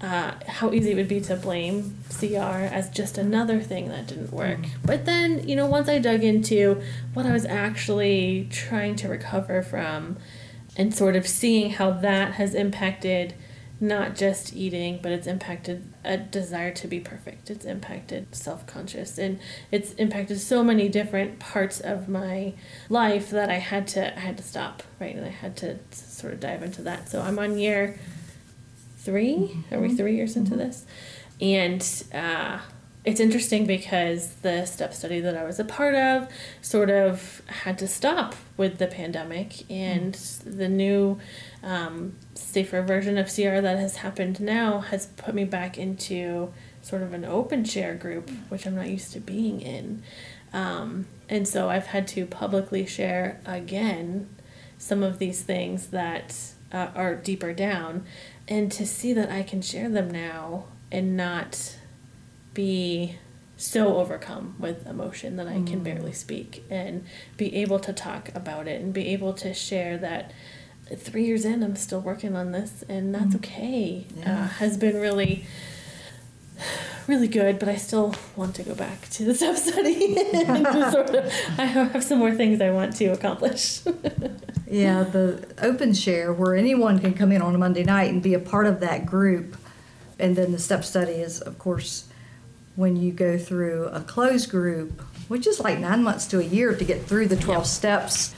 uh, 0.00 0.34
how 0.46 0.72
easy 0.72 0.92
it 0.92 0.94
would 0.94 1.08
be 1.08 1.20
to 1.22 1.34
blame 1.34 1.96
CR 2.16 2.34
as 2.36 2.88
just 2.90 3.18
another 3.18 3.60
thing 3.60 3.88
that 3.88 4.06
didn't 4.06 4.32
work. 4.32 4.60
But 4.84 5.06
then, 5.06 5.48
you 5.48 5.56
know, 5.56 5.66
once 5.66 5.88
I 5.88 5.98
dug 5.98 6.22
into 6.22 6.80
what 7.14 7.26
I 7.26 7.32
was 7.32 7.44
actually 7.44 8.46
trying 8.52 8.94
to 8.96 9.08
recover 9.08 9.60
from 9.62 10.18
and 10.76 10.94
sort 10.94 11.16
of 11.16 11.26
seeing 11.26 11.70
how 11.70 11.90
that 11.90 12.34
has 12.34 12.54
impacted 12.54 13.34
not 13.80 14.14
just 14.14 14.54
eating, 14.54 15.00
but 15.02 15.10
it's 15.12 15.26
impacted 15.26 15.92
a 16.08 16.16
desire 16.16 16.72
to 16.72 16.88
be 16.88 16.98
perfect. 16.98 17.50
It's 17.50 17.64
impacted 17.64 18.34
self 18.34 18.66
conscious, 18.66 19.18
and 19.18 19.38
it's 19.70 19.92
impacted 19.92 20.40
so 20.40 20.64
many 20.64 20.88
different 20.88 21.38
parts 21.38 21.78
of 21.78 22.08
my 22.08 22.54
life 22.88 23.30
that 23.30 23.50
I 23.50 23.58
had 23.58 23.86
to 23.88 24.16
I 24.16 24.20
had 24.20 24.36
to 24.38 24.42
stop 24.42 24.82
right, 24.98 25.14
and 25.14 25.24
I 25.24 25.30
had 25.30 25.56
to 25.58 25.78
sort 25.90 26.32
of 26.32 26.40
dive 26.40 26.62
into 26.62 26.82
that. 26.82 27.08
So 27.08 27.20
I'm 27.20 27.38
on 27.38 27.58
year 27.58 28.00
3 28.98 29.64
Are 29.70 29.80
we 29.80 29.94
three 29.94 30.16
years 30.16 30.34
into 30.34 30.56
this? 30.56 30.84
And 31.40 31.86
uh, 32.12 32.58
it's 33.08 33.20
interesting 33.20 33.64
because 33.64 34.34
the 34.42 34.66
step 34.66 34.92
study 34.92 35.18
that 35.20 35.34
I 35.34 35.42
was 35.44 35.58
a 35.58 35.64
part 35.64 35.94
of 35.94 36.28
sort 36.60 36.90
of 36.90 37.40
had 37.46 37.78
to 37.78 37.88
stop 37.88 38.34
with 38.58 38.76
the 38.76 38.86
pandemic, 38.86 39.68
and 39.70 40.12
the 40.44 40.68
new 40.68 41.18
um, 41.62 42.16
safer 42.34 42.82
version 42.82 43.16
of 43.16 43.34
CR 43.34 43.62
that 43.62 43.78
has 43.78 43.96
happened 43.96 44.40
now 44.40 44.80
has 44.80 45.06
put 45.06 45.34
me 45.34 45.46
back 45.46 45.78
into 45.78 46.52
sort 46.82 47.00
of 47.00 47.14
an 47.14 47.24
open 47.24 47.64
share 47.64 47.94
group, 47.94 48.28
which 48.50 48.66
I'm 48.66 48.76
not 48.76 48.90
used 48.90 49.14
to 49.14 49.20
being 49.20 49.62
in. 49.62 50.02
Um, 50.52 51.06
and 51.30 51.48
so 51.48 51.70
I've 51.70 51.86
had 51.86 52.06
to 52.08 52.26
publicly 52.26 52.84
share 52.84 53.40
again 53.46 54.28
some 54.76 55.02
of 55.02 55.18
these 55.18 55.40
things 55.40 55.86
that 55.88 56.36
uh, 56.72 56.88
are 56.94 57.14
deeper 57.14 57.54
down, 57.54 58.04
and 58.46 58.70
to 58.72 58.84
see 58.84 59.14
that 59.14 59.30
I 59.30 59.44
can 59.44 59.62
share 59.62 59.88
them 59.88 60.10
now 60.10 60.64
and 60.92 61.16
not 61.16 61.77
be 62.58 63.14
so 63.56 63.98
overcome 63.98 64.56
with 64.58 64.84
emotion 64.84 65.36
that 65.36 65.46
I 65.46 65.62
can 65.62 65.84
barely 65.84 66.10
speak 66.10 66.64
and 66.68 67.06
be 67.36 67.54
able 67.54 67.78
to 67.78 67.92
talk 67.92 68.34
about 68.34 68.66
it 68.66 68.80
and 68.80 68.92
be 68.92 69.06
able 69.10 69.32
to 69.34 69.54
share 69.54 69.96
that 69.98 70.32
three 70.96 71.24
years 71.24 71.44
in 71.44 71.62
I'm 71.62 71.76
still 71.76 72.00
working 72.00 72.34
on 72.34 72.50
this 72.50 72.82
and 72.88 73.14
that's 73.14 73.36
okay. 73.36 74.08
Uh, 74.26 74.48
has 74.48 74.76
been 74.76 74.96
really 75.00 75.46
really 77.06 77.28
good 77.28 77.60
but 77.60 77.68
I 77.68 77.76
still 77.76 78.12
want 78.34 78.56
to 78.56 78.64
go 78.64 78.74
back 78.74 79.08
to 79.10 79.24
the 79.24 79.36
self 79.36 79.56
study 79.68 80.18
and 80.34 80.66
sort 80.92 81.10
of 81.10 81.32
I 81.58 81.64
have 81.64 82.02
some 82.02 82.18
more 82.18 82.34
things 82.34 82.60
I 82.60 82.70
want 82.70 82.96
to 82.96 83.06
accomplish. 83.06 83.82
Yeah, 84.70 85.02
the 85.02 85.48
open 85.62 85.94
share 85.94 86.30
where 86.30 86.54
anyone 86.54 86.98
can 86.98 87.14
come 87.14 87.32
in 87.32 87.40
on 87.40 87.54
a 87.54 87.58
Monday 87.58 87.84
night 87.84 88.12
and 88.12 88.22
be 88.22 88.34
a 88.34 88.38
part 88.38 88.66
of 88.66 88.80
that 88.80 89.06
group. 89.06 89.56
And 90.18 90.36
then 90.36 90.52
the 90.52 90.58
step 90.58 90.84
study 90.84 91.12
is, 91.12 91.40
of 91.40 91.58
course, 91.58 92.06
when 92.78 92.94
you 92.94 93.10
go 93.10 93.36
through 93.36 93.86
a 93.86 94.00
closed 94.00 94.48
group, 94.48 95.02
which 95.26 95.48
is 95.48 95.58
like 95.58 95.80
nine 95.80 96.00
months 96.00 96.28
to 96.28 96.38
a 96.38 96.44
year 96.44 96.72
to 96.72 96.84
get 96.84 97.04
through 97.04 97.26
the 97.26 97.34
12 97.34 97.66
steps. 97.66 98.32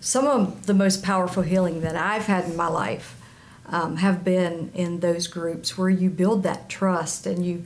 Some 0.00 0.26
of 0.26 0.64
the 0.64 0.72
most 0.72 1.02
powerful 1.02 1.42
healing 1.42 1.82
that 1.82 1.94
I've 1.94 2.24
had 2.24 2.46
in 2.46 2.56
my 2.56 2.68
life 2.68 3.20
um, 3.66 3.96
have 3.96 4.24
been 4.24 4.70
in 4.72 5.00
those 5.00 5.26
groups 5.26 5.76
where 5.76 5.90
you 5.90 6.08
build 6.08 6.42
that 6.42 6.70
trust 6.70 7.26
and 7.26 7.44
you 7.44 7.64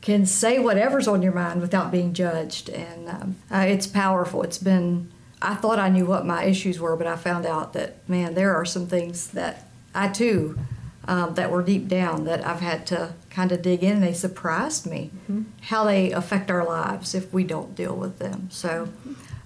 can 0.00 0.24
say 0.24 0.58
whatever's 0.58 1.06
on 1.06 1.20
your 1.20 1.34
mind 1.34 1.60
without 1.60 1.92
being 1.92 2.14
judged. 2.14 2.70
And 2.70 3.06
um, 3.06 3.36
uh, 3.50 3.66
it's 3.68 3.86
powerful. 3.86 4.42
It's 4.44 4.56
been, 4.56 5.10
I 5.42 5.54
thought 5.54 5.78
I 5.78 5.90
knew 5.90 6.06
what 6.06 6.24
my 6.24 6.44
issues 6.44 6.80
were, 6.80 6.96
but 6.96 7.06
I 7.06 7.16
found 7.16 7.44
out 7.44 7.74
that, 7.74 8.08
man, 8.08 8.32
there 8.32 8.56
are 8.56 8.64
some 8.64 8.86
things 8.86 9.28
that 9.32 9.68
I 9.94 10.08
too, 10.08 10.58
um, 11.08 11.34
that 11.34 11.50
were 11.50 11.62
deep 11.62 11.88
down 11.88 12.24
that 12.24 12.46
I've 12.46 12.60
had 12.60 12.86
to 12.88 13.14
kind 13.30 13.50
of 13.50 13.62
dig 13.62 13.82
in. 13.82 13.94
And 13.94 14.02
they 14.02 14.12
surprised 14.12 14.86
me 14.86 15.10
how 15.62 15.84
they 15.84 16.12
affect 16.12 16.50
our 16.50 16.64
lives 16.64 17.14
if 17.14 17.32
we 17.32 17.42
don't 17.42 17.74
deal 17.74 17.96
with 17.96 18.18
them. 18.18 18.48
So, 18.52 18.90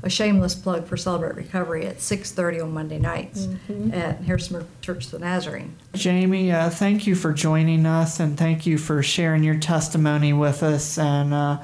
a 0.04 0.10
shameless 0.10 0.56
plug 0.56 0.88
for 0.88 0.96
Celebrate 0.96 1.36
Recovery 1.36 1.86
at 1.86 2.00
6:30 2.00 2.60
on 2.60 2.74
Monday 2.74 2.98
nights 2.98 3.46
at 3.92 4.20
Harrisonburg 4.22 4.66
Church 4.80 5.04
of 5.06 5.12
the 5.12 5.18
Nazarene. 5.20 5.76
Jamie, 5.94 6.50
uh, 6.50 6.68
thank 6.70 7.06
you 7.06 7.14
for 7.14 7.32
joining 7.32 7.86
us 7.86 8.18
and 8.18 8.36
thank 8.36 8.66
you 8.66 8.78
for 8.78 9.00
sharing 9.04 9.44
your 9.44 9.54
testimony 9.58 10.32
with 10.32 10.64
us. 10.64 10.98
And 10.98 11.32
uh, 11.32 11.58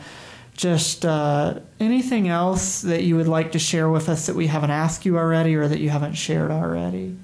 just 0.54 1.04
uh, 1.04 1.58
anything 1.80 2.28
else 2.28 2.82
that 2.82 3.02
you 3.02 3.16
would 3.16 3.26
like 3.26 3.52
to 3.52 3.58
share 3.58 3.88
with 3.88 4.08
us 4.08 4.26
that 4.26 4.36
we 4.36 4.46
haven't 4.46 4.70
asked 4.70 5.04
you 5.04 5.18
already 5.18 5.56
or 5.56 5.66
that 5.66 5.80
you 5.80 5.90
haven't 5.90 6.14
shared 6.14 6.52
already? 6.52 7.16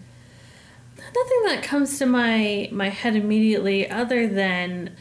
Nothing 1.15 1.43
that 1.45 1.63
comes 1.63 1.99
to 1.99 2.07
my 2.07 2.69
my 2.73 2.89
head 2.89 3.17
immediately 3.17 3.89
other 3.89 4.27
than 4.27 4.97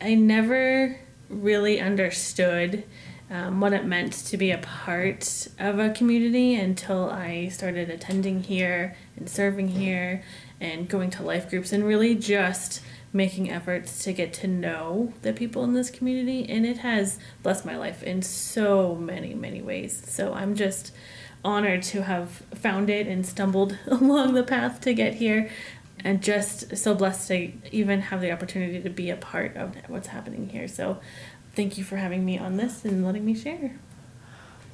I 0.00 0.14
never 0.14 0.98
really 1.28 1.80
understood 1.80 2.84
um, 3.30 3.60
what 3.60 3.72
it 3.74 3.84
meant 3.84 4.12
to 4.12 4.36
be 4.36 4.50
a 4.50 4.58
part 4.58 5.48
of 5.58 5.78
a 5.78 5.90
community 5.90 6.54
until 6.54 7.10
I 7.10 7.48
started 7.48 7.90
attending 7.90 8.42
here 8.42 8.96
and 9.16 9.28
serving 9.28 9.68
here 9.68 10.22
and 10.60 10.88
going 10.88 11.10
to 11.10 11.22
life 11.22 11.50
groups 11.50 11.72
and 11.72 11.84
really 11.84 12.14
just 12.14 12.80
making 13.12 13.50
efforts 13.50 14.02
to 14.04 14.12
get 14.12 14.32
to 14.34 14.46
know 14.46 15.12
the 15.22 15.32
people 15.32 15.64
in 15.64 15.74
this 15.74 15.90
community. 15.90 16.48
And 16.48 16.64
it 16.64 16.78
has 16.78 17.18
blessed 17.42 17.66
my 17.66 17.76
life 17.76 18.02
in 18.02 18.22
so 18.22 18.94
many 18.94 19.34
many 19.34 19.60
ways. 19.60 20.02
So 20.06 20.32
i'm 20.32 20.54
just 20.54 20.92
honored 21.44 21.82
to 21.82 22.02
have 22.02 22.30
found 22.54 22.90
it 22.90 23.06
and 23.06 23.24
stumbled 23.26 23.78
along 23.86 24.34
the 24.34 24.42
path 24.42 24.80
to 24.80 24.92
get 24.92 25.14
here 25.14 25.50
and 26.04 26.22
just 26.22 26.76
so 26.76 26.94
blessed 26.94 27.28
to 27.28 27.52
even 27.72 28.00
have 28.00 28.20
the 28.20 28.30
opportunity 28.30 28.80
to 28.80 28.90
be 28.90 29.10
a 29.10 29.16
part 29.16 29.56
of 29.56 29.74
what's 29.88 30.08
happening 30.08 30.48
here 30.48 30.68
so 30.68 30.98
thank 31.54 31.76
you 31.78 31.84
for 31.84 31.96
having 31.96 32.24
me 32.24 32.38
on 32.38 32.56
this 32.56 32.84
and 32.84 33.04
letting 33.04 33.24
me 33.24 33.34
share 33.34 33.78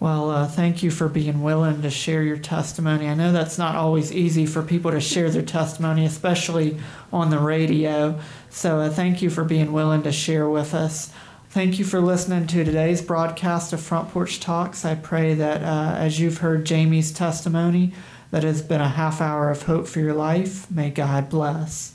Well, 0.00 0.30
uh, 0.30 0.46
thank 0.48 0.82
you 0.82 0.90
for 0.90 1.08
being 1.08 1.42
willing 1.42 1.80
to 1.82 1.88
share 1.90 2.22
your 2.22 2.36
testimony. 2.36 3.08
I 3.08 3.14
know 3.14 3.32
that's 3.32 3.56
not 3.58 3.76
always 3.76 4.12
easy 4.12 4.44
for 4.44 4.62
people 4.62 4.90
to 4.90 5.00
share 5.00 5.30
their 5.30 5.42
testimony, 5.42 6.04
especially 6.04 6.78
on 7.12 7.30
the 7.30 7.38
radio. 7.38 8.18
So, 8.50 8.80
uh, 8.80 8.90
thank 8.90 9.22
you 9.22 9.30
for 9.30 9.44
being 9.44 9.72
willing 9.72 10.02
to 10.02 10.12
share 10.12 10.48
with 10.48 10.74
us. 10.74 11.12
Thank 11.54 11.78
you 11.78 11.84
for 11.84 12.00
listening 12.00 12.48
to 12.48 12.64
today's 12.64 13.00
broadcast 13.00 13.72
of 13.72 13.80
Front 13.80 14.10
Porch 14.10 14.40
Talks. 14.40 14.84
I 14.84 14.96
pray 14.96 15.34
that 15.34 15.62
uh, 15.62 15.94
as 15.96 16.18
you've 16.18 16.38
heard 16.38 16.66
Jamie's 16.66 17.12
testimony, 17.12 17.92
that 18.32 18.42
has 18.42 18.60
been 18.60 18.80
a 18.80 18.88
half 18.88 19.20
hour 19.20 19.50
of 19.50 19.62
hope 19.62 19.86
for 19.86 20.00
your 20.00 20.14
life. 20.14 20.68
May 20.68 20.90
God 20.90 21.30
bless. 21.30 21.94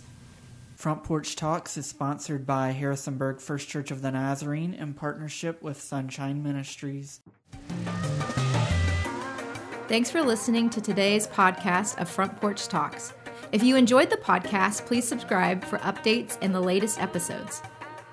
Front 0.78 1.04
Porch 1.04 1.36
Talks 1.36 1.76
is 1.76 1.86
sponsored 1.86 2.48
by 2.48 2.72
Harrisonburg 2.72 3.42
First 3.42 3.68
Church 3.68 3.92
of 3.92 4.02
the 4.02 4.12
Nazarene 4.12 4.74
in 4.74 4.94
partnership 4.94 5.62
with 5.62 5.82
Sunshine 5.82 6.42
Ministries. 6.42 7.20
Thanks 9.90 10.10
for 10.10 10.22
listening 10.22 10.70
to 10.70 10.80
today's 10.80 11.28
podcast 11.28 12.00
of 12.00 12.08
Front 12.08 12.40
Porch 12.40 12.70
Talks. 12.70 13.12
If 13.52 13.62
you 13.62 13.76
enjoyed 13.76 14.10
the 14.10 14.16
podcast, 14.16 14.86
please 14.86 15.06
subscribe 15.06 15.66
for 15.66 15.80
updates 15.80 16.38
and 16.42 16.56
the 16.56 16.62
latest 16.62 17.02
episodes. 17.02 17.62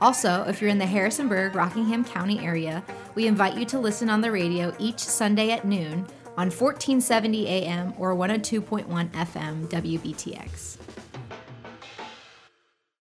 Also, 0.01 0.45
if 0.45 0.61
you're 0.61 0.71
in 0.71 0.79
the 0.79 0.87
Harrisonburg, 0.87 1.55
Rockingham 1.55 2.05
County 2.05 2.39
area, 2.41 2.85
we 3.15 3.27
invite 3.27 3.57
you 3.57 3.65
to 3.67 3.79
listen 3.79 4.11
on 4.11 4.21
the 4.21 4.31
radio 4.31 4.75
each 4.79 4.99
Sunday 4.99 5.51
at 5.53 5.65
noon 5.65 6.07
on 6.37 6.51
1470 6.51 7.47
AM 7.47 7.95
or 7.97 8.15
102.1 8.15 9.11
FM 9.11 9.67
WBTX. 9.69 10.96